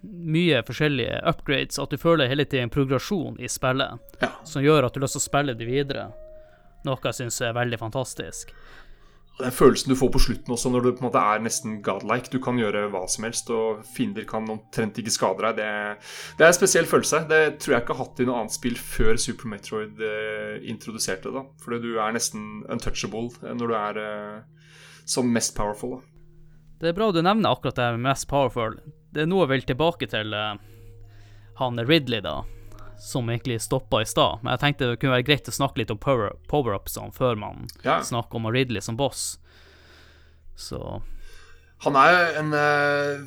[0.03, 4.29] mye forskjellige upgrades at du føler hele tiden en progresjon i spillet, Ja.
[4.45, 6.13] som gjør at du har lyst til å spille det videre.
[6.85, 8.53] Noe jeg syns er veldig fantastisk.
[9.39, 12.31] Den følelsen du får på slutten også, når du på en måte er nesten godlike.
[12.31, 15.57] Du kan gjøre hva som helst, og fiender kan omtrent ikke skade deg.
[15.59, 15.71] Det,
[16.39, 17.23] det er en spesiell følelse.
[17.31, 21.33] Det tror jeg ikke har hatt i noe annet spill før Super Metroid eh, introduserte
[21.33, 21.45] det.
[21.65, 24.67] Fordi du er nesten untouchable eh, når du er eh,
[25.09, 25.97] som mest powerful.
[25.97, 26.03] da.
[26.83, 28.77] Det er bra du nevner akkurat det med mest powerful.
[29.15, 30.61] Det er noe jeg tilbake til eh,
[31.59, 32.43] han Ridley, da,
[33.03, 34.41] som egentlig stoppa i stad.
[34.45, 37.67] Men jeg tenkte det kunne være greit å snakke litt om power- power-upsene før man
[37.85, 37.99] Ja.
[38.01, 39.39] snakker om Ridley som boss.
[40.57, 41.03] Så
[41.83, 43.25] Han er en eh,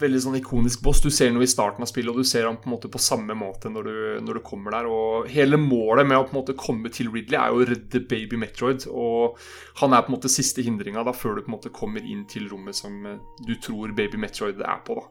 [0.00, 1.02] veldig sånn ikonisk boss.
[1.04, 2.96] Du ser noe i starten av spillet, og du ser ham på en måte på
[2.98, 4.86] samme måte når du, når du kommer der.
[4.88, 8.00] Og hele målet med å på en måte komme til Ridley er jo å redde
[8.08, 8.86] baby Metroid.
[8.88, 9.36] Og
[9.82, 12.48] han er på en måte siste hindringa før du på en måte kommer inn til
[12.48, 14.96] rommet som eh, du tror baby Metroid er på.
[14.96, 15.04] da.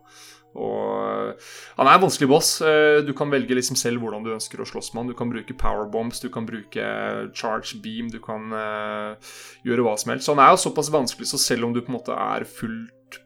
[0.57, 1.35] Og
[1.77, 2.47] Han er en vanskelig boss.
[2.65, 5.11] Eh, Du kan velge liksom selv hvordan du ønsker å slåss med han.
[5.11, 6.85] Du kan bruke powerbombs, du kan bruke
[7.37, 9.13] charge beam, du kan uh,
[9.63, 10.25] gjøre hva som helst.
[10.25, 13.19] Så han er jo såpass vanskelig, så selv om du på en måte er fullt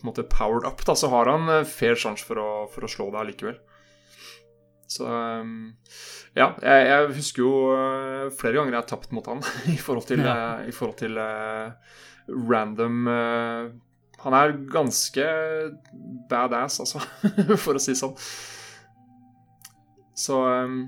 [0.00, 2.38] på en måte powered up, da, så har han eh, fair sjanse for,
[2.72, 3.58] for å slå deg allikevel.
[4.90, 5.74] Så um,
[6.34, 7.50] ja, jeg, jeg husker jo
[8.38, 9.42] flere ganger jeg har tapt mot han
[9.74, 10.62] i forhold til, Ja.
[10.64, 11.74] i forhold til uh,
[12.30, 13.68] random eh,
[14.24, 15.26] Han er ganske
[16.30, 17.00] badass, altså,
[17.62, 18.16] for å si sånn.
[20.20, 20.82] Så um,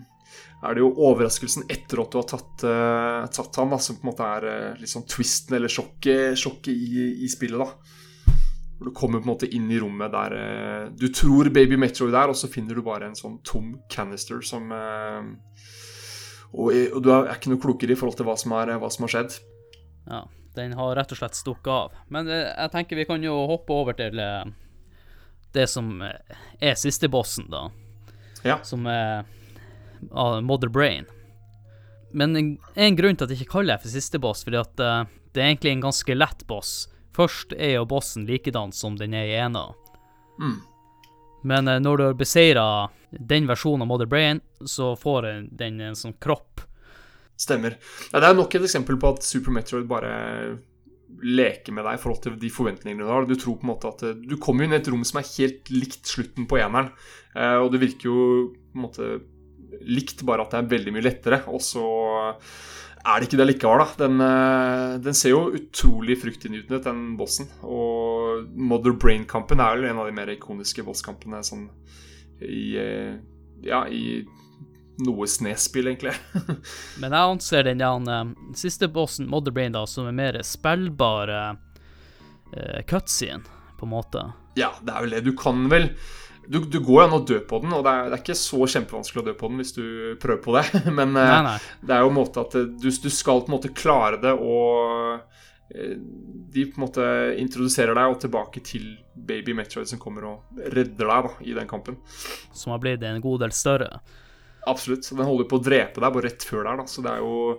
[0.63, 4.05] er det jo overraskelsen etter at du har tatt, uh, tatt ham, da, som på
[4.05, 7.63] en måte er uh, sånn twisten eller sjokket, sjokket i, i spillet.
[7.63, 8.37] da.
[8.77, 12.13] Hvor du kommer på en måte inn i rommet der uh, du tror Baby Metroid
[12.13, 14.69] er, og så finner du bare en sånn tom canister som
[16.53, 19.39] og, og du er ikke noe klokere i forhold til er, hva som har skjedd.
[20.11, 20.21] ja,
[20.55, 21.95] den har rett og slett stukket av.
[22.13, 24.45] Men eh, jeg tenker vi kan jo hoppe over til eh,
[25.57, 27.69] det som eh, er siste bossen, da.
[28.43, 28.59] Ja.
[28.67, 29.25] Som er
[30.11, 31.07] av Mother Brain.
[32.13, 35.41] Men en, grunn til at jeg ikke kaller det for siste boss, fordi at det
[35.41, 36.73] er egentlig en ganske lett boss.
[37.17, 39.63] Først er jo bossen likedan som den er i ena.
[40.43, 40.59] Mm.
[41.49, 42.67] Men når du har beseira
[43.11, 46.67] den versjonen av Mother Brain, så får den en sånn kropp
[47.41, 47.79] Stemmer.
[48.13, 50.13] Ja, det er nok et eksempel på at Super Metroid bare
[51.23, 53.27] leker med deg i forhold til de forventningene du har.
[53.27, 55.31] Du tror på en måte at eh, Du kommer inn i et rom som er
[55.35, 56.93] helt likt slutten på eneren.
[57.37, 58.23] Eh, og det virker jo
[58.73, 59.11] på en måte
[59.89, 61.43] likt, bare at det er veldig mye lettere.
[61.53, 61.85] Og så
[63.03, 63.99] er det ikke det likevel, da.
[64.05, 67.51] Den, eh, den ser jo utrolig fryktinngytende ut, den bossen.
[67.67, 71.69] Og Mother Brain-kampen er vel en av de mer ikoniske bosskampene sånn
[72.43, 72.73] i
[73.63, 74.25] Ja, i
[74.99, 76.13] noe Snes-spill, egentlig.
[77.01, 78.25] Men jeg anser den uh,
[78.59, 81.53] siste bossen, Motherbrain, da, som en mer spillbar uh,
[82.89, 83.43] cutscene,
[83.79, 84.27] på en måte.
[84.59, 85.25] Ja, det er vel det.
[85.25, 85.95] Du kan vel
[86.43, 88.67] Du, du går an å dø på den, og det er, det er, ikke så
[88.67, 89.85] kjempevanskelig å dø på den hvis du
[90.21, 90.65] prøver på det,
[90.99, 91.59] men uh, nei, nei.
[91.87, 95.23] det er jo en måte at du, du, skal på en måte klare det, og
[96.53, 97.05] de på en måte
[97.41, 101.71] introduserer deg og tilbake til Baby Metroid som kommer og redder deg da, i den
[101.71, 101.97] kampen.
[102.53, 104.03] Som har blitt en god del større.
[104.67, 105.09] Absolutt.
[105.11, 106.83] Den holder på å drepe deg bare rett før der.
[106.83, 106.87] Da.
[106.91, 107.57] Så det er jo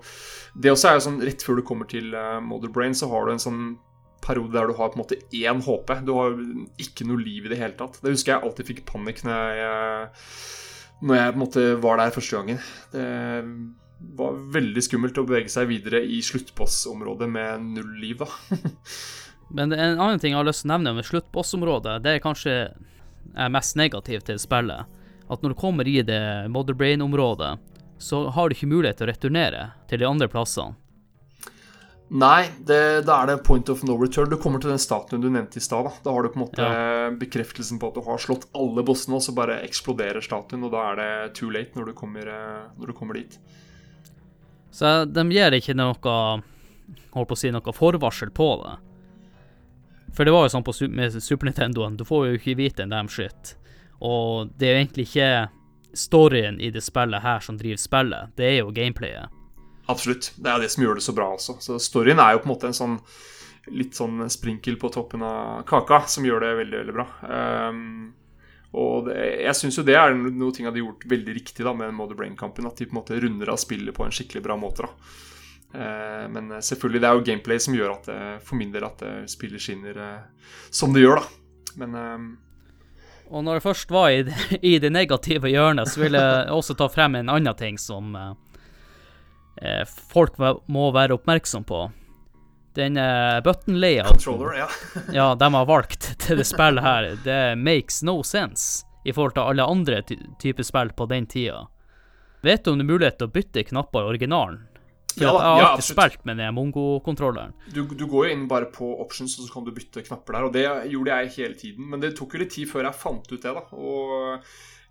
[0.54, 3.26] Det også er jo sånn rett før du kommer til uh, Mother Brain, så har
[3.26, 3.64] du en sånn
[4.24, 5.96] periode der du har på en måte én HP.
[6.08, 6.36] Du har
[6.80, 8.00] ikke noe liv i det hele tatt.
[8.00, 10.06] Det husker jeg alltid fikk panikk når jeg,
[11.04, 12.62] når jeg på en måte var der første gangen.
[12.94, 18.62] Det var veldig skummelt å bevege seg videre i sluttbossområdet med null liv, da.
[19.60, 22.56] Men en annen ting jeg har lyst til å nevne med sluttbossområdet, det er kanskje
[22.72, 26.22] er mest negativt til spillet at når du kommer i det
[26.52, 27.56] Mother Brain-området,
[27.98, 30.76] så har du ikke mulighet til å returnere til de andre plassene.
[32.14, 34.30] Nei, det, da er det point of no return.
[34.30, 35.88] Du kommer til den statuen du nevnte i stad.
[35.88, 35.94] Da.
[36.04, 37.08] da har du på en måte ja.
[37.18, 40.84] bekreftelsen på at du har slått alle bossene, og så bare eksploderer statuen, og da
[40.92, 43.40] er det too late når du kommer, eh, når du kommer dit.
[44.74, 46.14] Så de gir ikke noe
[47.14, 48.76] holdt på å si noe forvarsel på det.
[50.14, 52.94] For det var jo sånn på, med Super Nintendoen, du får jo ikke vite en
[52.94, 53.56] damn shit.
[54.04, 55.30] Og det er jo egentlig ikke
[55.94, 59.40] storyen i det spillet her som driver spillet, det er jo gameplayet.
[59.92, 60.32] Absolutt.
[60.38, 61.58] Det er det som gjør det så bra også.
[61.62, 62.98] Så storyen er jo på en måte en sånn
[63.72, 67.06] litt sånn sprinkel på toppen av kaka som gjør det veldig, veldig bra.
[67.72, 67.84] Um,
[68.76, 71.76] og det, jeg syns jo det er noe ting de har gjort veldig riktig da
[71.78, 72.68] med Mother Brain-kampen.
[72.68, 74.88] At de på en måte runder av spillet på en skikkelig bra måte.
[74.88, 75.20] da.
[75.74, 79.04] Uh, men selvfølgelig, det er jo gameplay som gjør at det, for min del at
[79.32, 81.72] spillet skinner uh, som det gjør, da.
[81.80, 82.28] Men uh,
[83.34, 86.78] og når jeg først var i det, i det, negative hjørnet, så vil jeg også
[86.78, 88.32] ta frem en annen ting som eh,
[89.62, 91.88] eh folk må være oppmerksom på.
[92.78, 94.68] Den eh, button layouten ja.
[95.20, 99.50] ja, de har valgt til det spillet her, det makes no sense i forhold til
[99.50, 101.68] alle andre ty typer spill på den tida.
[102.44, 104.62] Vet du om det er mulighet til å bytte knapper i originalen?
[105.14, 107.54] For ja, jeg har ikke spilt med den Mongo-kontrolleren.
[107.70, 110.48] Du, du, går jo inn bare på options, og så kan du bytte knapper der.
[110.48, 111.90] Og det gjorde jeg hele tiden.
[111.92, 113.64] Men det tok jo litt tid før jeg fant ut det, da.
[113.78, 114.16] Og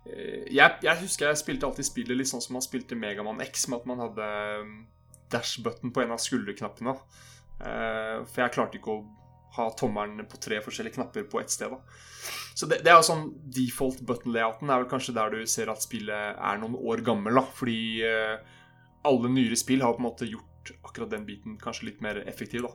[0.07, 3.67] eh, jeg, jeg husker jeg spilte alltid spillet litt sånn som man spilte Megaman X,
[3.67, 4.29] med at man hadde
[4.63, 4.71] um,
[5.33, 6.95] dash-button på en av skulderknappene.
[7.59, 9.03] Uh, for jeg klarte ikke å
[9.53, 11.73] ha tommelen på tre forskjellige knapper på ett sted.
[11.73, 11.77] da.
[12.55, 15.83] Så det, det er jo sånn default button-layouten er vel kanskje der du ser at
[15.83, 17.45] spillet er noen år gammel, da.
[17.59, 17.79] Fordi
[19.07, 22.67] alle nyere spill har på en måte gjort akkurat den biten kanskje litt mer effektiv,
[22.67, 22.73] da.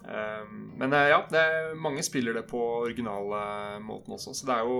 [0.00, 4.78] Um, men ja, ja, er, mange spiller det på originalmåten også, så det er jo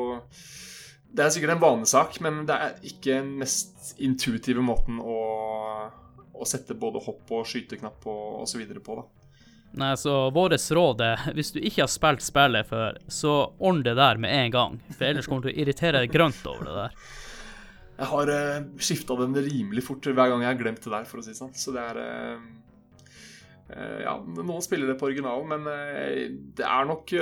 [1.10, 5.16] Det er sikkert en vanesak, men det er ikke den mest intuitive måten å,
[6.32, 8.62] å sette både hopp og skyteknapp og osv.
[8.78, 9.08] på, da.
[9.72, 13.96] Nei, så vårt råd er hvis du ikke har spilt spillet før, så ordn det
[13.98, 14.78] der med en gang.
[14.96, 16.96] For ellers kommer du til å irritere deg grønt over det der.
[18.01, 21.07] Jeg har uh, eh, skifta den rimelig fort hver gang jeg har glemt det der,
[21.09, 21.53] for å si det sånn.
[21.57, 22.46] Så det er uh,
[23.74, 27.12] uh, Ja, noen spiller det på originalen, men uh, det er nok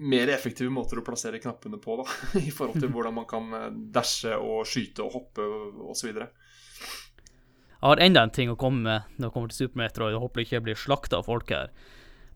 [0.00, 2.08] mer effektive måter å plassere knappene på, da.
[2.40, 3.52] I forhold til hvordan man kan
[3.92, 5.50] dashe og skyte og hoppe
[5.92, 6.14] osv.
[6.14, 10.16] Jeg har enda en ting å komme med når det kommer til Super Metroid.
[10.16, 11.74] Jeg håper ikke ikke blir slakta av folk her.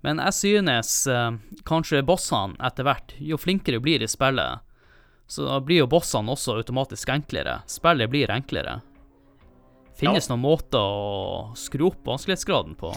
[0.05, 0.93] Men jeg synes
[1.67, 4.68] kanskje bossene etter hvert, jo flinkere blir i spillet,
[5.29, 7.61] så da blir jo bossene også automatisk enklere.
[7.69, 8.79] Spillet blir enklere.
[9.99, 10.33] Finnes ja.
[10.33, 12.93] noen måter å skru opp vanskelighetsgraden på?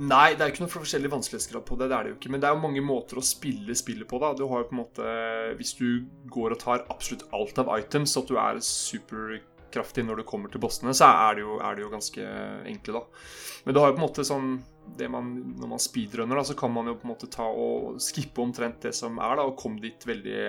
[0.00, 1.88] Nei, det er jo ikke noe forskjellig vanskelighetsgrad på det.
[1.90, 4.18] det er det jo ikke, Men det er jo mange måter å spille spillet på.
[4.22, 4.32] da.
[4.34, 5.14] Du har jo på en måte,
[5.58, 10.26] Hvis du går og tar absolutt alt av items, at du er superkraftig når du
[10.26, 12.28] kommer til bossene, så er det jo, er det jo ganske
[12.66, 13.24] enkle, da.
[13.64, 14.52] Men du har jo på en måte sånn
[14.98, 18.00] det man, Når man speedrunner, da, så kan man jo på en måte ta og
[18.02, 20.44] skippe omtrent det som er, da, og komme dit veldig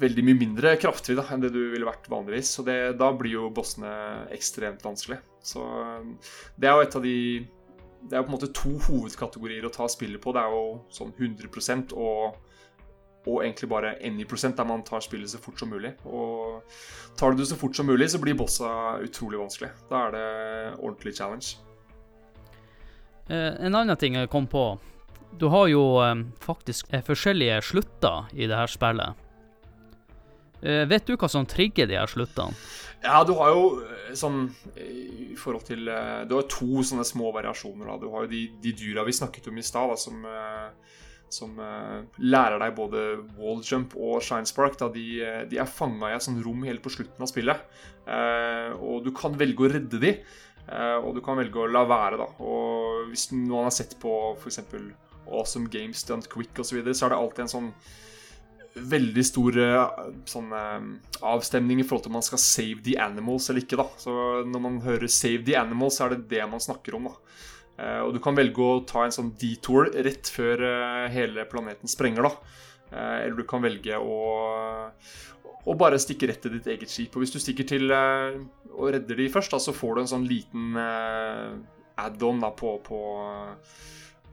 [0.00, 2.54] veldig mye mindre kraftig da, enn det du ville vært vanligvis.
[2.56, 3.92] Så det, da blir jo bossene
[4.34, 5.20] ekstremt vanskelig.
[5.44, 5.62] Så
[6.56, 7.16] det er jo et av de
[7.98, 10.32] Det er jo på en måte to hovedkategorier å ta spillet på.
[10.32, 12.38] Det er jo sånn 100% og
[13.28, 15.92] og egentlig bare any prosent, der man tar spillet så fort som mulig.
[16.06, 16.62] Og
[17.18, 18.70] tar du det så fort som mulig, så blir bossa
[19.04, 19.70] utrolig vanskelig.
[19.90, 20.28] Da er det
[20.78, 21.58] ordentlig challenge.
[23.28, 24.78] Eh, en annen ting jeg kom på.
[25.36, 29.27] Du har jo eh, faktisk eh, forskjellige slutter i det her spillet.
[30.62, 32.56] Eh, vet du hva som trigger de her sluttene?
[33.04, 33.66] Ja, du har jo
[34.18, 34.48] sånn
[34.82, 35.84] i forhold til
[36.26, 37.86] Du har to sånne små variasjoner.
[37.86, 37.98] da.
[38.02, 40.26] Du har jo de, de dyra vi snakket om i stad, som,
[41.30, 41.52] som
[42.18, 43.04] lærer deg både
[43.38, 44.80] walljump og shinespark.
[44.80, 44.90] Da.
[44.90, 45.06] De,
[45.46, 47.62] de er fanga i et sånt rom helt på slutten av spillet.
[48.82, 50.12] Og du kan velge å redde de,
[50.98, 52.18] og du kan velge å la være.
[52.18, 52.26] da.
[52.42, 54.58] Og hvis noen har sett på f.eks.
[55.28, 57.72] Awesome Games Done Quick osv., så, videre, så er det alltid en sånn
[58.74, 60.86] veldig stor eh, sånn, eh,
[61.26, 63.78] avstemning i forhold til om man skal save the animals eller ikke.
[63.80, 63.88] da.
[63.98, 67.04] Så Når man hører 'save the animals', så er det det man snakker om.
[67.04, 67.14] da.
[67.78, 72.22] Eh, og du kan velge å ta en sånn detour rett før hele planeten sprenger,
[72.22, 72.32] da.
[72.90, 74.90] Eller du kan velge å,
[75.66, 77.14] å bare stikke rett til ditt eget skip.
[77.14, 80.26] Og hvis du stikker til og redder de først, da, så får du en sånn
[80.26, 83.00] liten add-on på, på,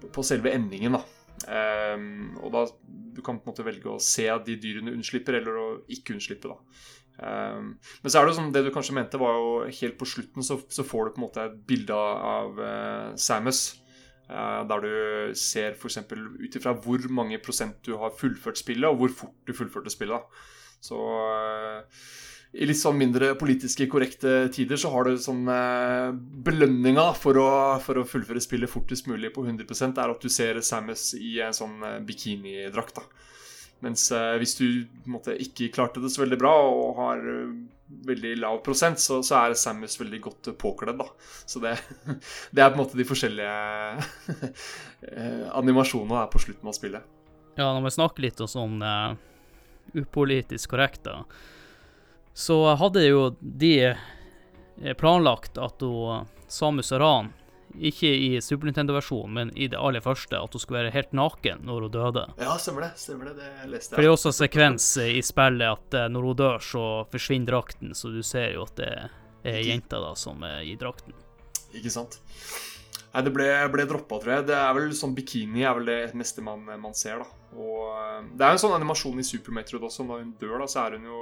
[0.09, 0.93] på selve endingen.
[0.93, 1.03] da.
[1.51, 5.59] Ehm, og da du kan på en måte velge å se de dyrene unnslipper, eller
[5.61, 6.51] å ikke unnslippe.
[6.51, 6.57] da.
[7.19, 7.71] um,
[8.03, 10.43] men så er det jo sånn, det du kanskje mente, var jo helt på slutten
[10.43, 13.81] så, så får du på en måte et bilde av uh, Samus.
[14.25, 15.99] Uh, der du ser f.eks.
[16.09, 20.38] ut ifra hvor mange prosent du har fullført spillet, og hvor fort du fullførte spillet.
[20.86, 22.03] Så eh,
[22.55, 27.49] i litt sånn mindre politiske korrekte tider så har du sånn eh, belønninga for å,
[27.83, 31.55] for å fullføre spillet fortest mulig på 100% er at du ser Samus i en
[31.55, 33.01] sånn eh, bikinidrakt.
[33.01, 33.03] da.
[33.83, 34.67] Mens eh, hvis du
[35.11, 37.25] måte, ikke klarte det så veldig bra og har
[38.07, 41.01] veldig lav prosent, så, så er Samus veldig godt påkledd.
[41.01, 41.09] da.
[41.43, 41.75] Så det,
[42.55, 43.57] det er på en måte de forskjellige
[45.59, 47.11] animasjonene her på slutten av spillet.
[47.55, 49.19] Ja, når vi snakker litt om sånn eh,
[49.95, 51.21] upolitisk korrekt, da,
[52.36, 57.31] så hadde jo de eh, planlagt at hun, Samus Aran,
[57.79, 61.63] ikke i Super Nintendo-versjonen, men i det aller første, at hun skulle være helt naken
[61.67, 62.25] når hun døde.
[62.39, 62.91] Ja, stemmer det.
[62.99, 63.95] stemmer det, det leste jeg.
[63.95, 66.86] For det er også en sekvens eh, i spillet at eh, når hun dør, så
[67.11, 68.91] forsvinner drakten, så du ser jo at det
[69.45, 71.15] er jenta da som er i drakten.
[71.75, 72.19] Ikke sant?
[73.16, 74.43] Nei, det ble, ble droppa, tror jeg.
[74.49, 77.45] Det er vel sånn Bikini er vel det meste man, man ser, da.
[77.55, 80.03] Og eh, Det er jo en sånn animasjon i Super Metroid også.
[80.03, 81.22] Når hun dør, da, så er hun jo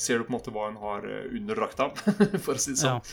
[0.00, 1.90] Ser du på en måte hva hun har eh, under drakta,
[2.46, 3.04] for å si det sånn.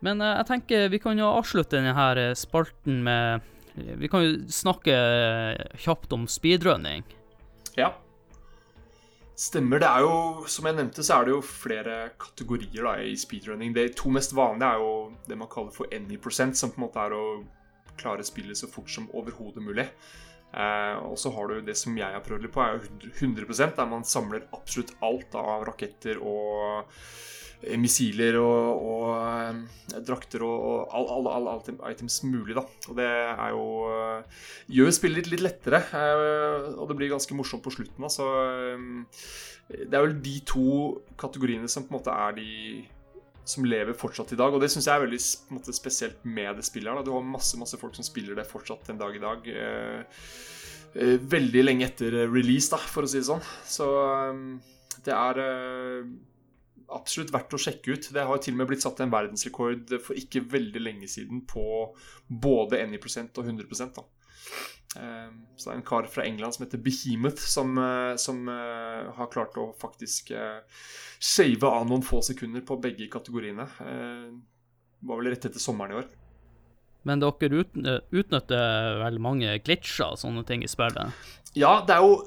[0.00, 3.44] Men eh, jeg tenker vi kan jo avslutte denne her spalten med
[4.00, 4.96] Vi kan jo snakke
[5.76, 7.04] kjapt om speedrunning.
[7.76, 7.92] Ja.
[9.40, 9.80] Stemmer.
[9.80, 13.72] Det er jo, som jeg nevnte, så er det jo flere kategorier da, i speedrunning.
[13.72, 14.90] De to mest vanlige er jo
[15.28, 17.24] det man kaller for any percent, som på en måte er å
[18.00, 19.86] klare spillet så fort som overhodet mulig.
[20.50, 23.76] Eh, og så har du det som jeg har prøvd litt på, er jo 100%
[23.78, 26.90] der man samler absolutt alt av raketter og
[27.80, 32.64] missiler og, og eh, drakter og, og alle all, all, all items mulig, da.
[32.88, 34.46] Og det er jo eh,
[34.78, 38.06] gjør spillet litt, litt lettere, eh, og det blir ganske morsomt på slutten.
[38.06, 40.70] Da, så eh, det er vel de to
[41.20, 42.50] kategoriene som på en måte er de
[43.50, 44.54] som lever fortsatt i dag.
[44.54, 45.20] Og det syns jeg er veldig
[45.56, 46.90] måte, spesielt med det spillet.
[46.90, 47.06] her da.
[47.06, 49.46] Du har masse masse folk som spiller det fortsatt en dag i dag.
[49.50, 50.24] Eh,
[50.94, 53.44] eh, veldig lenge etter release, da, for å si det sånn.
[53.68, 54.42] Så eh,
[55.06, 56.10] det er eh,
[56.96, 58.08] absolutt verdt å sjekke ut.
[58.14, 61.64] Det har til og med blitt satt en verdensrekord for ikke veldig lenge siden på
[62.28, 64.06] både 90% og 100 da.
[64.96, 69.10] Eh, Så det er en kar fra England som heter Behemoth, som, eh, som eh,
[69.16, 70.62] har klart å faktisk uh,
[71.20, 73.68] shave av noen få sekunder på begge kategoriene.
[73.70, 76.08] Det var vel rett etter sommeren i år.
[77.08, 81.14] Men dere utn utnytter vel mange glitcher og sånne ting i spillet?
[81.56, 82.18] Ja, det er jo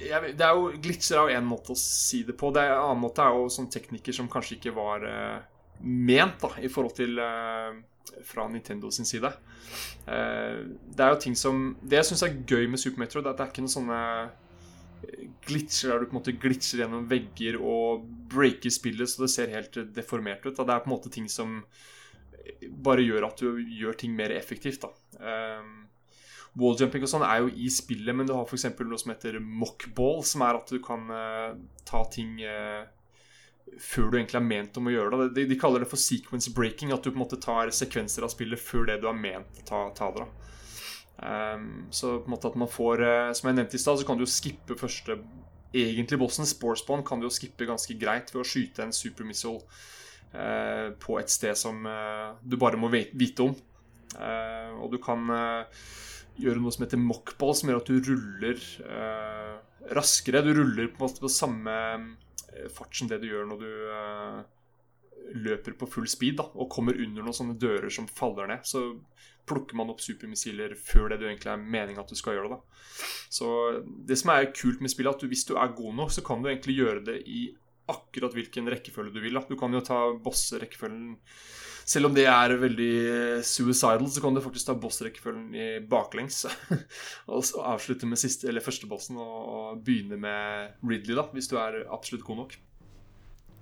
[0.00, 2.52] jeg, Det er jo glitcher er jo én måte å si det på.
[2.54, 5.36] Det er, en annen måte er jo sånne teknikker som kanskje ikke var uh,
[5.82, 7.76] ment da, i forhold til uh,
[8.26, 9.30] fra Nintendo sin side.
[10.06, 13.32] Uh, det er jo ting som Det jeg syns er gøy med Super Metro, det
[13.32, 14.02] er at det er ikke noen sånne
[15.46, 19.52] glitcher der du på en måte glitcher gjennom vegger og breaker spillet så det ser
[19.52, 20.56] helt deformert ut.
[20.56, 20.64] Da.
[20.64, 21.60] Det er på en måte ting som
[22.86, 24.86] bare gjør at du gjør ting mer effektivt.
[24.86, 25.60] da.
[25.60, 25.85] Um,
[26.56, 28.70] Walljumping og sånn er jo i spillet, men du har f.eks.
[28.80, 31.50] noe som heter mockball, som er at du kan uh,
[31.84, 32.86] ta ting uh,
[33.82, 35.28] før du egentlig er ment om å gjøre det.
[35.36, 38.32] De, de, kaller det for sequence breaking, at du på en måte tar sekvenser av
[38.32, 40.26] spillet før det du er ment å ta, ta det.
[41.16, 44.04] Um, så på en måte at man får uh, Som jeg nevnte i stad, så
[44.04, 45.16] kan du jo skippe første
[45.76, 46.48] egentlig bossen.
[46.48, 49.60] Sporespawn kan du jo skippe ganske greit ved å skyte en supermissile
[50.36, 53.56] uh, på et sted som uh, du bare må vite om.
[54.16, 55.28] og du kan
[56.40, 59.54] gjøre noe som heter mockball, som gjør at du ruller eh,
[59.96, 60.44] raskere.
[60.44, 61.76] Du ruller på, en måte på samme
[62.52, 64.40] eh, fart som det du gjør når du eh,
[65.46, 68.66] løper på full speed da, og kommer under noen sånne dører som faller ned.
[68.68, 68.88] Så
[69.46, 72.58] plukker man opp supermissiler før det du egentlig er meningen at du skal gjøre det.
[72.58, 73.04] da.
[73.38, 73.50] Så
[74.08, 76.24] det som er kult med spillet, er at du, hvis du er god nok, så
[76.26, 77.46] kan du egentlig gjøre det i
[77.90, 79.38] akkurat hvilken rekkefølge du vil.
[79.38, 79.44] da.
[79.46, 81.14] Du kan jo ta boss-rekkefølgen
[81.86, 82.92] Selv om det er veldig
[83.46, 86.40] suicidal, så kan du faktisk ta boss-rekkefølgen i baklengs.
[87.30, 91.84] og avslutte med siste, eller første bossen og begynne med Ridley, da, hvis du er
[91.94, 92.56] absolutt god nok.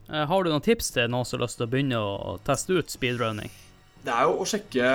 [0.08, 2.76] Eh, Har du noen tips til noen som har lyst til å begynne å teste
[2.76, 3.52] ut speedrunning?
[4.04, 4.88] Det er jo å sjekke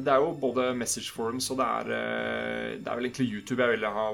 [0.00, 3.60] Det er jo både message forums og det er, eh, det er vel egentlig YouTube
[3.60, 4.06] jeg ville ha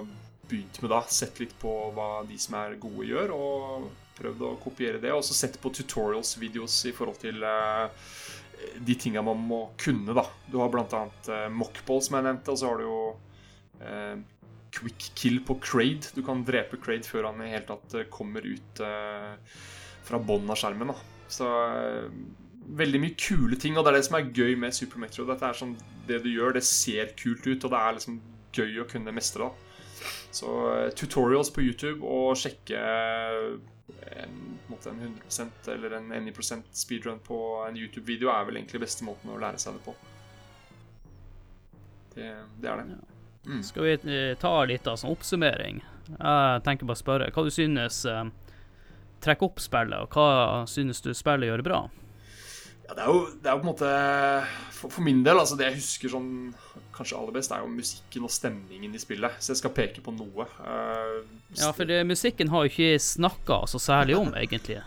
[0.48, 1.02] begynt med da.
[1.08, 5.12] Sett litt på hva de som er gode, gjør, og prøvd å kopiere det.
[5.14, 8.10] Og så sett på tutorials-videos i forhold til eh,
[8.78, 10.26] de tinga man må kunne, da.
[10.50, 13.00] Du har annet eh, mockball, som jeg nevnte, og så har du jo
[13.80, 14.20] eh,
[14.72, 16.12] quick kill på Crade.
[16.14, 19.34] Du kan drepe Crade før han i hele tatt eh, kommer ut eh,
[20.06, 20.92] fra bånn av skjermen.
[20.92, 21.26] da.
[21.32, 22.06] Så eh,
[22.82, 25.26] veldig mye kule ting, og det er det som er gøy med Super Metro.
[25.28, 25.76] Dette er sånn,
[26.06, 28.20] Det du gjør, det ser kult ut, og det er liksom
[28.52, 29.48] gøy å kunne mestre.
[29.48, 29.71] da.
[30.30, 33.52] Så eh, tutorials på YouTube og sjekke eh,
[34.22, 34.40] en,
[34.70, 37.38] måte en 100% eller en 90% speedrun på
[37.68, 39.96] en YouTube-video er vel egentlig beste måten å lære seg det på.
[42.14, 42.28] Det,
[42.60, 43.00] det er det.
[43.46, 43.62] Mm.
[43.66, 45.82] Skal vi eh, ta litt av sånn oppsummering?
[46.12, 48.02] Jeg tenker bare å spørre hva du synes
[49.22, 51.82] trekker opp spillet, og hva synes du spillet gjør bra?
[52.92, 53.90] Ja, det er jo, det er jo på en måte
[54.76, 56.32] for, for min del, altså det jeg husker sånn
[56.92, 59.38] kanskje aller best, er jo musikken og stemningen i spillet.
[59.40, 60.44] Så jeg skal peke på noe.
[60.60, 61.22] Uh,
[61.56, 64.82] Ja, for det, musikken har jo ikke snakka så særlig om, egentlig.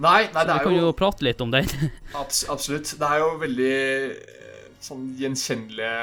[0.00, 1.68] Nei, nei Så det vi er kan jo jo prate litt om den.
[2.22, 2.94] abs Absolutt.
[2.96, 5.96] Det er jo veldig eh, sånn gjenkjennelige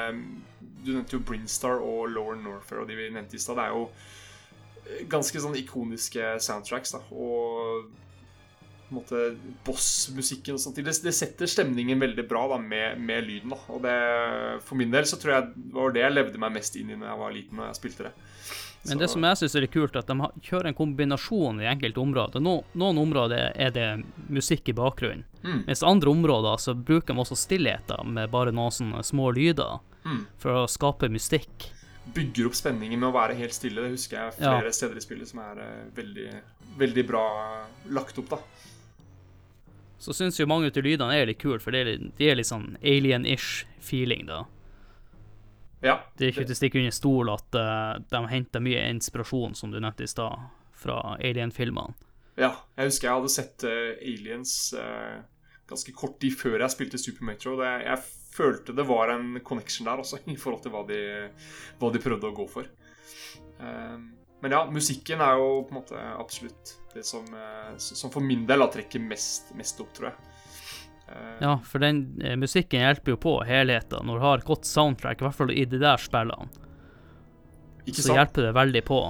[0.86, 3.58] Du nevnte jo Brinstar og Lauren Norfair, og de vi nevnte i stad.
[3.58, 3.88] Det er jo
[4.86, 7.02] eh, ganske sånn ikoniske soundtracks, da.
[7.18, 7.90] Og
[9.66, 10.76] boss-musikken og sånt.
[10.80, 13.50] Det, det setter stemningen veldig bra da, med, med lyden.
[13.54, 13.98] da Og det,
[14.68, 16.98] For min del så tror jeg det var det jeg levde meg mest inn i
[17.00, 18.14] når jeg var liten og jeg spilte det.
[18.88, 22.00] Men det som jeg syns er kult, er at de kjører en kombinasjon i enkelte
[22.00, 22.40] områder.
[22.40, 23.88] No, noen områder er det
[24.32, 25.62] musikk i bakgrunnen, Mm.
[25.68, 30.26] mens andre områder så bruker de også stillheter med bare noen sånne små lyder Mm.
[30.38, 31.72] for å skape mystikk.
[32.14, 33.82] bygger opp spenningen med å være helt stille.
[33.84, 34.54] Det husker jeg Ja.
[34.60, 36.30] flere steder i spillet som er eh, veldig,
[36.78, 38.38] veldig bra lagt opp, da.
[40.00, 42.38] Så syns jo mange av lydene er litt kule, for det er litt, de er
[42.38, 44.44] litt sånn alien-ish feeling, da.
[45.82, 46.00] Ja.
[46.18, 49.74] Det er ikke til å stikke under stol at uh, de henter mye inspirasjon, som
[49.74, 51.98] du nevnte i stad, fra alien-filmene.
[52.38, 52.54] ja.
[52.78, 55.18] Jeg husker jeg hadde sett uh, Aliens uh,
[55.68, 57.56] ganske kort tid før jeg spilte Super Metro.
[57.60, 58.04] Det, jeg
[58.38, 61.02] følte det var en connection der også, i forhold til hva de,
[61.82, 62.70] hva de prøvde å gå for.
[63.58, 63.98] Eh,
[64.40, 68.46] men ja, musikken er jo på en måte absolutt det som, eh, som for min
[68.46, 70.34] del da, trekker mest, mest opp, tror jeg.
[71.08, 74.06] Eh, Ja, for den eh, musikken hjelper jo på helheten.
[74.06, 76.50] Når du har et godt soundtrack, i hvert fall i de der spillene,
[77.88, 78.18] ikke så sant?
[78.20, 79.02] hjelper det veldig på.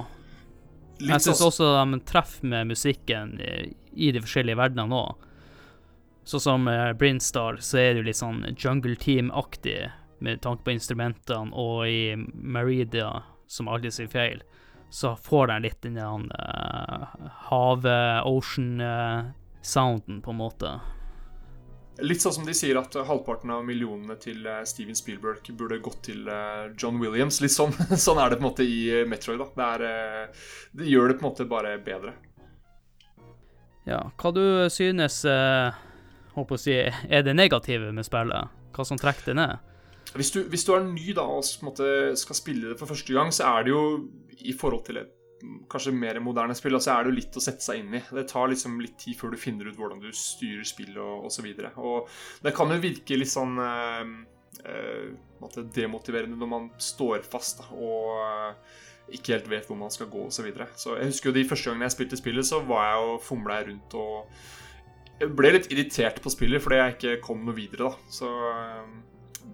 [0.98, 5.24] Litt Jeg syns også de treffer med musikken i, de forskjellige verdenene òg.
[6.28, 6.66] Sånn som
[6.98, 9.78] Brinstar, så er det jo litt sånn Jungle Team-aktig
[10.20, 14.42] med tanke på instrumentene, og i Merida, som aldri sier feil,
[14.90, 17.06] så får de litt den der uh,
[17.50, 20.80] havet-ocean-sounden, på en måte.
[21.98, 26.02] Litt sånn som de sier at halvparten av millionene til uh, Steven Spielberg burde gått
[26.10, 27.40] til uh, John Williams.
[27.44, 27.72] Litt sånn,
[28.06, 29.38] sånn er det på en måte i Metroid.
[29.42, 29.48] da.
[29.54, 29.80] Det, er,
[30.78, 32.12] det gjør det på en måte bare bedre.
[33.88, 35.76] Ja, hva du synes eh,
[36.34, 38.52] håper å si, er det negative med spillet?
[38.76, 39.67] Hva som trekker det ned?
[40.16, 43.50] Hvis du, hvis du er ny da, og skal spille det for første gang, så
[43.50, 43.84] er det jo
[44.38, 47.44] i forhold til et mm, kanskje mer moderne spill, så er det jo litt å
[47.44, 48.02] sette seg inn i.
[48.16, 51.48] Det tar liksom litt tid før du finner ut hvordan du styrer spillet og osv.
[51.50, 54.12] Og, og det kan jo virke litt sånn eh,
[55.42, 58.78] måte demotiverende når man står fast da, og eh,
[59.18, 60.38] ikke helt vet hvor man skal gå osv.
[60.38, 60.70] Så, videre.
[60.76, 63.60] så jeg husker jo de første gangene jeg spilte spillet, så var jeg og fomla
[63.68, 64.48] rundt og
[65.18, 68.10] jeg ble litt irritert på spillet fordi jeg ikke kom noe videre, da.
[68.12, 68.28] Så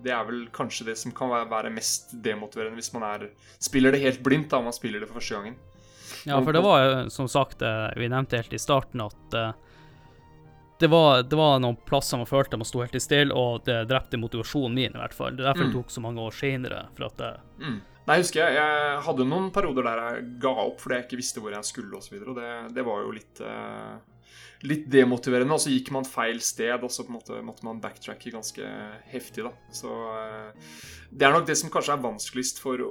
[0.05, 3.29] det er vel kanskje det som kan være- mest demotiverende hvis man er,
[3.59, 5.57] spiller det helt blindt da, om man spiller det for første gangen.
[6.29, 9.53] Ja, for det var jo som sagt, eh, vi nevnte helt i starten at eh,
[10.81, 13.87] det var, det var noen plasser man følte man sto helt i stille, og det
[13.89, 15.37] drepte motivasjonen min, i hvert fall.
[15.37, 15.77] Det er derfor det Mm.
[15.83, 16.81] tok så mange år senere.
[16.97, 17.33] For at det...
[17.63, 17.81] Mm.
[18.07, 18.57] Nei, husker jeg.
[18.59, 21.95] Jeg hadde noen perioder der jeg ga opp fordi jeg ikke visste hvor jeg skulle
[21.97, 21.97] osv.
[21.97, 23.95] Og, så videre, og det, det var jo litt eh,
[24.65, 25.57] Litt demotiverende.
[25.57, 28.69] Og så gikk man feil sted, og så på en måte måtte man backtracke ganske
[29.13, 29.55] heftig, da.
[29.75, 30.77] Så eh,
[31.11, 32.87] det er nok det som kanskje er vanskeligst for,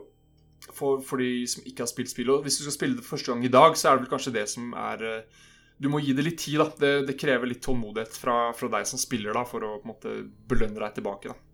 [0.69, 2.35] for, for de som ikke har spilt spillet.
[2.35, 4.13] Og hvis du skal spille det for første gang i dag, så er det vel
[4.13, 5.41] kanskje det som er eh,
[5.83, 6.61] du må gi det litt tid.
[6.61, 6.69] da.
[6.79, 9.93] Det, det krever litt tålmodighet fra, fra, deg som spiller, da, for å på en
[9.95, 10.13] måte
[10.49, 11.33] belønne deg tilbake.
[11.33, 11.49] da.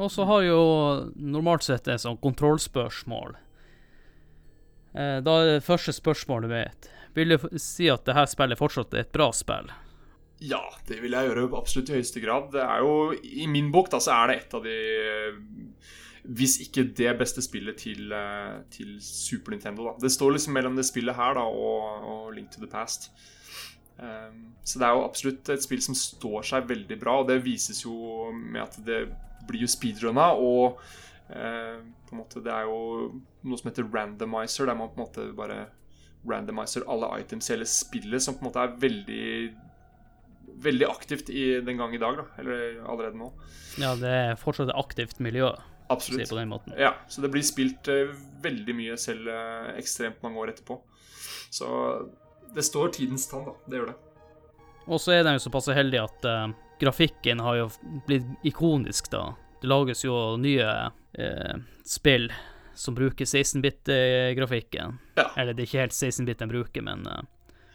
[0.00, 0.60] Og så har jo
[1.20, 3.36] normalt sett et sånt kontrollspørsmål.
[4.94, 8.94] Eh, da er det første spørsmålet mitt Vil du si at det her spillet fortsatt
[8.94, 9.70] er et bra spill?
[10.42, 12.50] Ja, det vil jeg gjøre absolutt i høyeste grad.
[12.52, 14.78] Det er jo, I min bok da, så er det et av de
[16.24, 19.84] Hvis ikke det beste spillet til, eh, til Super Nintendo.
[19.84, 19.94] da.
[20.00, 23.10] Det står liksom mellom det spillet her da, og, og Link to the Past.
[23.98, 27.44] Um, så det er jo absolutt et spill som står seg veldig bra, og det
[27.44, 29.04] vises jo med at det
[29.46, 30.80] blir jo speedrunna, og
[31.30, 35.04] uh, på en måte det er jo noe som heter randomizer, der man på en
[35.04, 35.60] måte bare
[36.30, 39.28] randomizer alle items i hele spillet, som på en måte er veldig
[40.64, 42.24] veldig aktivt i den gang i dag, da.
[42.38, 43.30] Eller allerede nå.
[43.80, 45.50] Ja, det er fortsatt et aktivt miljø.
[45.88, 46.30] Absolutt.
[46.30, 46.72] på den måten.
[46.78, 50.78] Ja, så det blir spilt uh, veldig mye selv uh, ekstremt mange år etterpå.
[51.52, 51.68] Så
[52.54, 53.52] det står tidens tann, da.
[53.68, 53.98] Det gjør det.
[54.84, 57.68] Og så er de jo såpass heldige at uh, grafikken har jo
[58.08, 59.26] blitt ikonisk, da.
[59.60, 60.66] Det lages jo nye
[61.88, 62.26] spill
[62.74, 64.98] som bruker 16-bit-grafikken.
[65.18, 65.30] Ja.
[65.36, 67.30] Eller det er ikke helt 16-bit de bruker, men og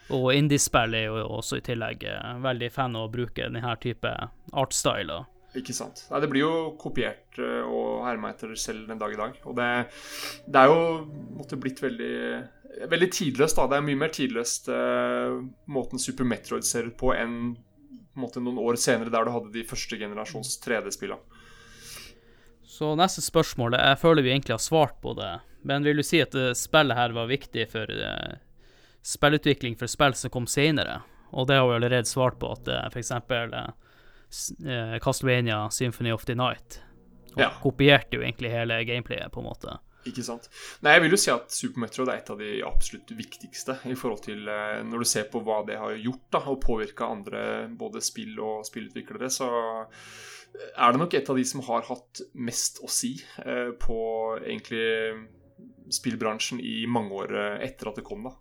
[0.09, 4.13] Og indiespill er jo også i tillegg eh, veldig fan av å bruke denne type
[4.57, 5.27] artstyler.
[5.57, 6.03] Ikke sant.
[6.11, 9.37] Nei, det blir jo kopiert eh, og herma etter selv den dag i dag.
[9.49, 9.69] Og det,
[10.45, 10.81] det er jo
[11.37, 12.15] måtte blitt veldig
[12.89, 13.65] Veldig tidløst, da.
[13.65, 15.39] Det er mye mer tidløst uh,
[15.73, 19.31] måten Super Metroid ser ut på enn på en måte noen år senere, der du
[19.33, 21.38] hadde de første generasjons 3D-spillene.
[22.79, 25.33] Så neste spørsmål Jeg føler vi egentlig har svart på det,
[25.67, 28.37] men vil du si at spillet her var viktig for uh,
[29.03, 31.01] spillutvikling for spill som kom senere?
[31.35, 33.11] Og det har vi allerede svart på, at uh, f.eks.
[35.03, 36.79] Castlevania Symphony of the Night
[37.33, 37.51] og ja.
[37.59, 39.75] kopierte jo egentlig hele gameplayet, på en måte.
[40.07, 40.47] Ikke sant.
[40.79, 43.99] Nei, jeg vil jo si at Super Metroid er et av de absolutt viktigste i
[43.99, 44.47] forhold til
[44.87, 47.41] Når du ser på hva det har gjort da, og påvirka andre
[47.75, 49.51] både spill og spillutviklere, så
[50.75, 53.99] er det nok et av de som har hatt mest å si eh, på
[54.39, 54.85] egentlig
[55.93, 58.35] spillbransjen i mange år uh, etter at det kom, da.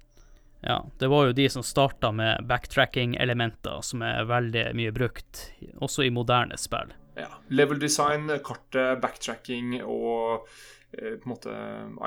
[0.60, 5.44] Ja, det var jo de som starta med backtracking-elementer, som er veldig mye brukt,
[5.78, 6.90] også i moderne spill.
[7.18, 7.30] Ja.
[7.48, 10.48] Level design, kartet, backtracking og
[10.92, 11.54] eh, på en måte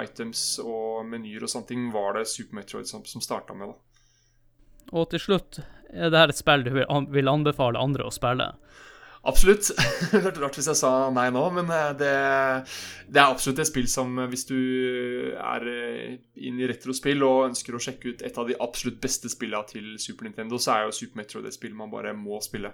[0.03, 3.71] items og menyer og sånne ting var det Super Metroid som, som starta med.
[3.71, 4.91] da.
[4.91, 8.51] Og til slutt, er dette et spill du vil anbefale andre å spille?
[9.28, 9.67] Absolutt.
[10.11, 13.89] Det hørtes rart hvis jeg sa nei nå, men det, det, er absolutt et spill
[13.91, 14.57] som hvis du
[15.38, 15.67] er
[16.41, 19.91] inn i retrospill og ønsker å sjekke ut et av de absolutt beste spillene til
[20.01, 22.74] Super Nintendo, så er jo Super Metroid et spill man bare må spille.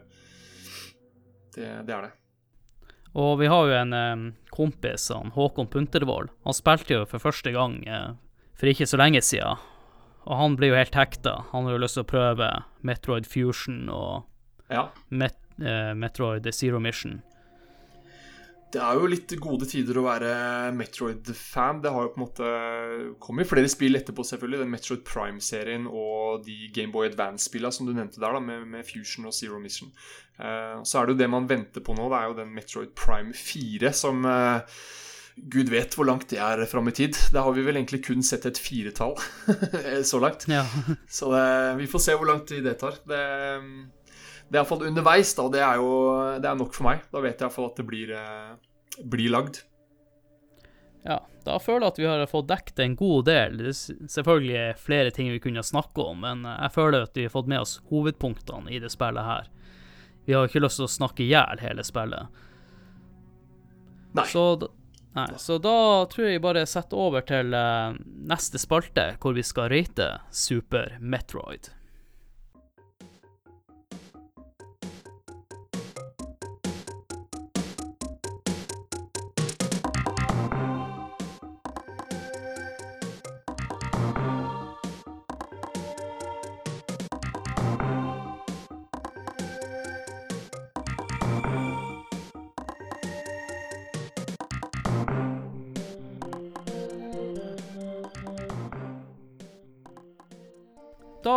[1.57, 2.13] Det, det er det.
[3.17, 6.31] Og vi har jo en kompis, han, Håkon Puntervold.
[6.47, 7.81] Han spilte jo for første gang
[8.57, 9.59] for ikke så lenge siden.
[10.27, 11.37] Og han blir jo helt hekta.
[11.53, 12.49] Han har jo lyst til å prøve
[12.87, 14.27] Metroid Fusion og
[14.67, 14.89] ja.
[15.07, 17.17] Met Metroid Zero Mission.
[18.67, 20.29] Det er jo litt gode tider å være
[20.75, 21.79] Metroid-fan.
[21.83, 22.49] Det har jo på en måte
[23.23, 24.59] kommet flere spill etterpå, selvfølgelig.
[24.59, 29.29] Den Metroid Prime-serien og de Gameboy Advance-spillene som du nevnte der, da, med, med, Fusion
[29.29, 29.93] og Zero Mission.
[30.35, 32.09] Uh, så er det jo det man venter på nå.
[32.11, 34.83] Det er jo den Metroid Prime 4 som uh,
[35.37, 37.15] Gud vet hvor langt det er fram i tid.
[37.31, 39.15] Det har vi vel egentlig kun sett et firetall
[40.11, 40.43] så langt.
[40.51, 40.65] Ja.
[41.07, 41.47] så det,
[41.79, 42.99] vi får se hvor lang tid det tar.
[43.07, 43.23] Det
[44.47, 45.47] det er iallfall underveis, da.
[45.51, 45.89] Det er jo
[46.39, 47.01] det er nok for meg.
[47.11, 49.59] Da vet jeg iallfall at det blir, eh, blir lagd.
[51.07, 53.59] Ja, da føler jeg at vi har fått dekket en god del.
[53.59, 57.35] Det er selvfølgelig flere ting vi kunne snakke om, men jeg føler at vi har
[57.35, 59.47] fått med oss hovedpunktene i det spillet her.
[60.27, 62.43] Vi har ikke lyst til å snakke i hjel hele spillet.
[64.17, 64.25] Nei.
[64.27, 64.43] Så,
[65.15, 65.29] nei.
[65.39, 65.77] Så da
[66.11, 67.95] tror jeg bare setter over til uh,
[68.27, 71.71] neste spalte, hvor vi skal rate Super Metroid.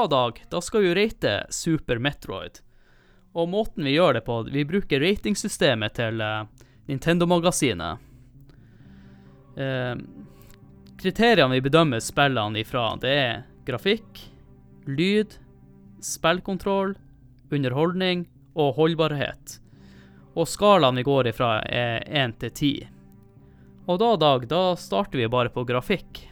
[0.06, 2.60] Dag, da skal vi rate Super Metroid.
[3.36, 6.46] Og måten vi gjør det på Vi bruker ratingsystemet til uh,
[6.90, 8.06] Nintendo-magasinet.
[9.60, 9.96] Eh,
[11.00, 14.22] kriteriene vi bedømmer spillene ifra, det er grafikk,
[14.86, 15.36] lyd,
[16.02, 16.94] spillkontroll,
[17.50, 18.24] underholdning
[18.58, 19.58] og holdbarhet.
[20.38, 22.72] Og skalaen vi går ifra, er 1 til 10.
[23.90, 26.29] Og da, Dag, da starter vi bare på grafikk.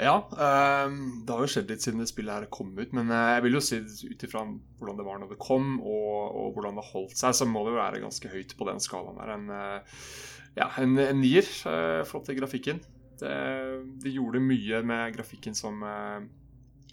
[0.00, 3.32] Ja, um, det har jo skjedd litt siden det spillet her kom ut, men eh,
[3.34, 6.80] jeg vil jo si ut ifra hvordan det var når det kom, og, og, hvordan
[6.80, 9.34] det holdt seg, så må det jo være ganske høyt på den skalaen der.
[9.34, 10.00] En, eh,
[10.56, 12.80] ja, en, en nier eh, flott til grafikken.
[13.20, 13.34] Det,
[14.00, 15.84] de gjorde mye med grafikken som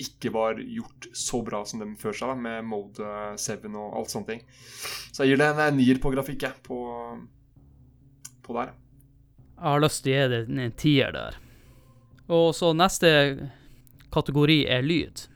[0.03, 4.11] ikke var gjort så bra som dem før seg, da, med Mode 7 og alt
[4.11, 4.43] sånne ting.
[5.15, 6.83] Så jeg gir det en nier på grafikk, jeg, på,
[8.43, 8.75] på der.
[9.55, 11.43] Jeg har lyst til å gi det en tier der.
[12.27, 13.09] Og så neste
[14.13, 15.27] kategori er lyd.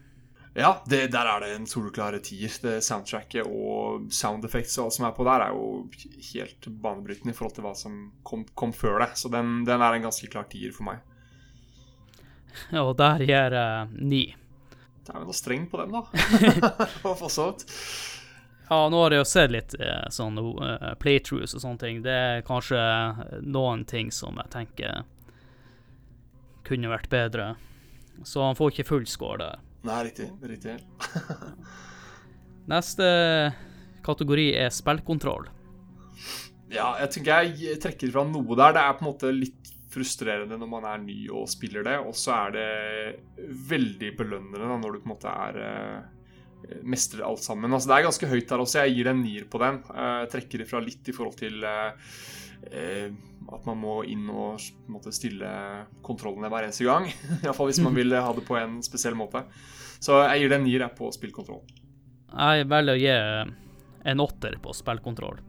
[0.54, 2.52] Ja, det, der er det en soleklar tier.
[2.62, 5.86] Det Soundtracket og sound effects og alt som er på der, er jo
[6.34, 9.14] helt banebrytende i forhold til hva som kom, kom før det.
[9.22, 11.00] Så den, den, er en ganske klar tier for meg.
[12.84, 14.26] Og der gir jeg ni.
[15.02, 16.04] Det er jo noe streng på dem, da.
[17.06, 17.72] for så vidt.
[18.72, 22.04] Ja, nå har jeg jo sett litt uh, sånn uh, playthroughs og sånne ting.
[22.04, 22.80] Det er kanskje
[23.44, 25.02] noen ting som jeg tenker
[26.72, 27.52] kunne vært bedre.
[28.28, 29.62] Så han får ikke full score der.
[29.88, 30.28] Nei, riktig.
[30.46, 30.78] Riktig.
[32.72, 33.08] Neste
[34.06, 35.50] kategori er spillkontroll.
[36.72, 38.76] Ja, jeg tenker jeg trekker fra noe der.
[38.78, 42.16] Det er på en måte litt frustrerende når man er ny og spiller det, og
[42.16, 42.68] så er det
[43.72, 47.74] veldig belønnende når du på en måte er uh, mestrer alt sammen.
[47.74, 48.86] Altså, det er ganske høyt der også.
[48.86, 49.82] Jeg gir en nier på den.
[49.90, 51.92] Uh, trekker ifra litt i forhold til uh,
[52.72, 54.62] at man må inn og
[54.92, 55.50] måtte stille
[56.06, 57.10] kontrollene hver eneste gang.
[57.44, 59.44] Iallfall hvis man vil ha det på en spesiell måte.
[60.02, 61.62] Så jeg gir det en nier på spillkontroll.
[62.32, 63.16] Jeg velger å gi
[64.12, 65.42] en åtter på spillkontroll.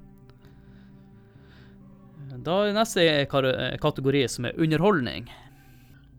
[2.43, 5.29] Da er neste kategori som er underholdning.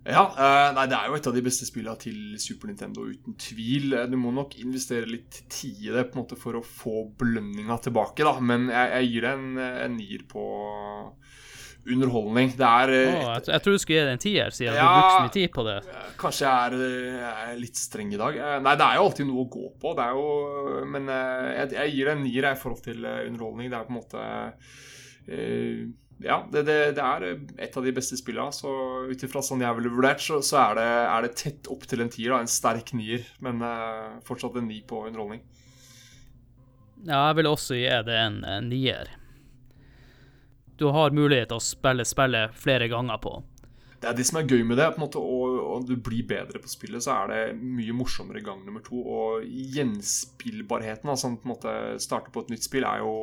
[0.04, 3.38] Ja, uh, nei, det er jo et av de beste spillene til Super Nintendo, uten
[3.40, 3.96] tvil.
[4.12, 7.78] Du må nok investere litt tid i det på en måte for å få belønninga
[7.86, 8.36] tilbake, da.
[8.44, 10.44] Men jeg, jeg gir det en, en nier på
[11.94, 12.52] underholdning.
[12.60, 14.92] Det er oh, jeg, jeg, tror du skulle gi det en tier, siden ja, du
[14.92, 15.80] brukte så mye tid på det.
[16.20, 16.78] Kanskje jeg er,
[17.24, 18.44] jeg er, litt streng i dag.
[18.68, 21.96] Nei, det er jo alltid noe å gå på, det er jo Men jeg, jeg
[21.96, 23.72] gir det en nier i forhold til underholdning.
[23.72, 24.30] Det er på en måte
[25.32, 25.84] uh,
[26.22, 28.54] ja, det, det, det, er et av de beste spillene.
[28.56, 28.70] Så
[29.10, 32.04] ut ifra sånn jeg ville vurdert, så, så er, det, er, det, tett opp til
[32.04, 32.34] en tier.
[32.34, 35.44] Da, en sterk nier, men uh, fortsatt en ni på underholdning.
[37.04, 39.12] Ja, jeg vil også gi det en, en nier.
[40.80, 43.36] Du har mulighet til å spille spillet flere ganger på.
[44.04, 44.90] Det er det som er gøy med det.
[44.92, 48.42] på en måte, og, og du blir bedre på spillet, så er det mye morsommere
[48.44, 49.00] gang nummer to.
[49.00, 49.46] Og
[49.76, 53.14] gjenspillbarheten, altså på en måte starte på et nytt spill, er jo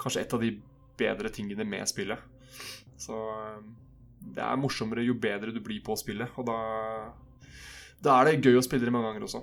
[0.00, 0.54] kanskje et av de
[0.98, 2.18] bedre tingene med spillet.
[3.00, 3.58] Så eh,
[4.34, 6.58] det er morsommere jo bedre du blir på spillet, og da,
[8.04, 9.42] da er det gøy å spille det mange ganger også.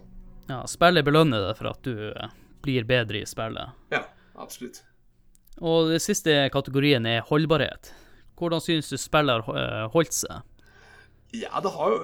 [0.49, 3.77] Ja, spillet belønner deg for at du eh, blir bedre i spillet.
[3.93, 4.05] Ja,
[4.41, 4.81] absolutt.
[5.61, 7.91] Og den siste kategorien er holdbarhet.
[8.39, 10.47] Hvordan synes du spillet har eh, holdt seg?
[11.37, 11.99] Ja, det har jo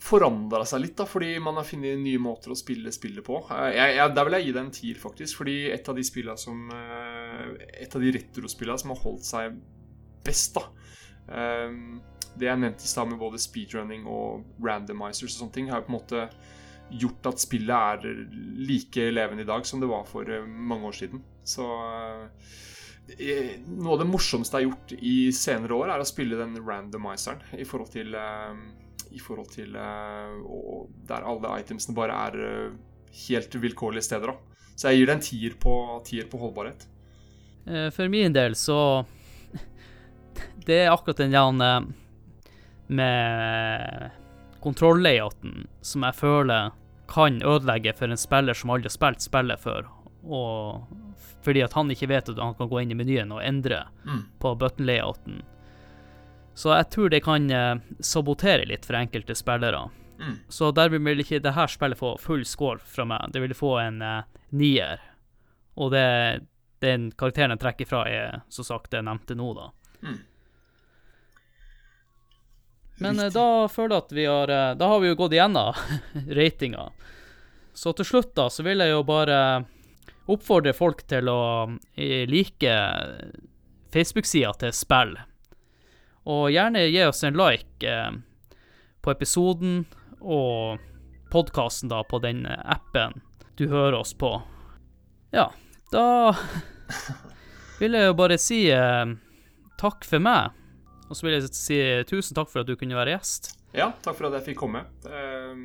[0.00, 3.42] forandra seg litt, da, fordi man har funnet nye måter å spille spillet på.
[3.52, 5.40] Eh, jeg, jeg, der vil jeg gi det en tier, faktisk.
[5.42, 6.66] Fordi et av de spillene som
[7.80, 9.58] Et av de retrospillene som har holdt seg
[10.24, 10.66] best, da
[11.32, 11.76] eh,
[12.36, 15.88] Det jeg nevnte i stad med både speedrunning og randomizers og sånne ting, har jo
[15.88, 16.24] på en måte
[16.90, 17.70] gjort at spillet
[18.02, 18.24] er
[18.66, 21.22] like levende i dag som det var for mange år siden.
[21.46, 21.66] Så
[23.10, 27.42] noe av det morsomste jeg har gjort i senere år, er å spille den randomizeren
[27.58, 28.14] i forhold til
[29.10, 32.72] i forhold til der alle itemsene bare er
[33.26, 34.30] helt vilkårlige steder.
[34.30, 34.66] Da.
[34.76, 35.74] Så jeg gir det en tier på,
[36.06, 36.86] tier på holdbarhet.
[37.68, 39.04] Uh, for min del så
[40.66, 41.86] Det er akkurat den der
[42.90, 44.10] med
[44.60, 46.72] kontrolllayouten som jeg føler
[47.10, 49.86] kan ødelegge for en spiller som aldri har spilt spillet før.
[50.22, 50.86] Og
[51.44, 54.22] fordi at han ikke vet at han kan gå inn i menyen og endre mm.
[54.42, 55.40] på button-layouten.
[56.54, 59.86] Så jeg tror det kan eh, sabotere litt for enkelte spillere.
[60.20, 60.36] Mm.
[60.52, 63.30] Så dermed vil ikke det her spillet få full score fra meg.
[63.32, 65.00] Det vil få en uh, nier.
[65.80, 66.04] Og det,
[66.80, 69.70] den karakteren jeg trekker fra, er som sagt det jeg nevnte nå, da.
[70.04, 70.18] Mm.
[73.00, 75.76] Men uh, da føler jeg at vi har uh, Da har vi jo gått igjennom
[76.40, 76.90] ratinga.
[77.72, 79.38] Så til slutt, da, så vil jeg jo bare
[80.30, 81.40] oppfordre folk til å
[81.96, 82.74] like
[83.90, 85.14] Facebook-sida til spill.
[86.30, 88.12] Og gjerne gi oss en like eh,
[89.00, 89.84] på episoden
[90.20, 90.82] og
[91.32, 93.22] podkasten da på den appen
[93.56, 94.34] du hører oss på.
[95.32, 95.50] Ja,
[95.90, 96.06] da
[97.80, 99.14] vil jeg jo bare si eh,
[99.80, 100.56] takk for meg.
[101.10, 103.56] Og så vil jeg si tusen takk for at du kunne være gjest.
[103.74, 104.84] Ja, takk for at jeg fikk komme.
[105.06, 105.64] Eh,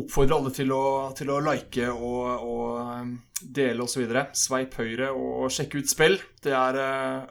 [0.00, 0.84] oppfordrer alle til å,
[1.16, 3.14] til å like og, og eh,
[3.60, 4.04] dele osv.
[4.36, 6.18] Sveip høyre og sjekk ut spill.
[6.44, 6.80] Det er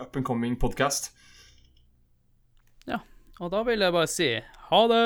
[0.01, 1.11] up and coming podcast.
[2.89, 3.03] Ja,
[3.39, 5.05] og da vil jeg bare si ha det.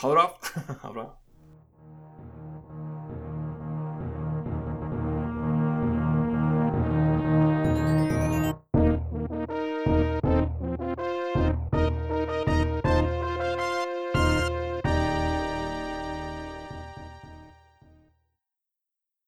[0.00, 0.28] Ha det bra.
[0.82, 1.08] ha det bra.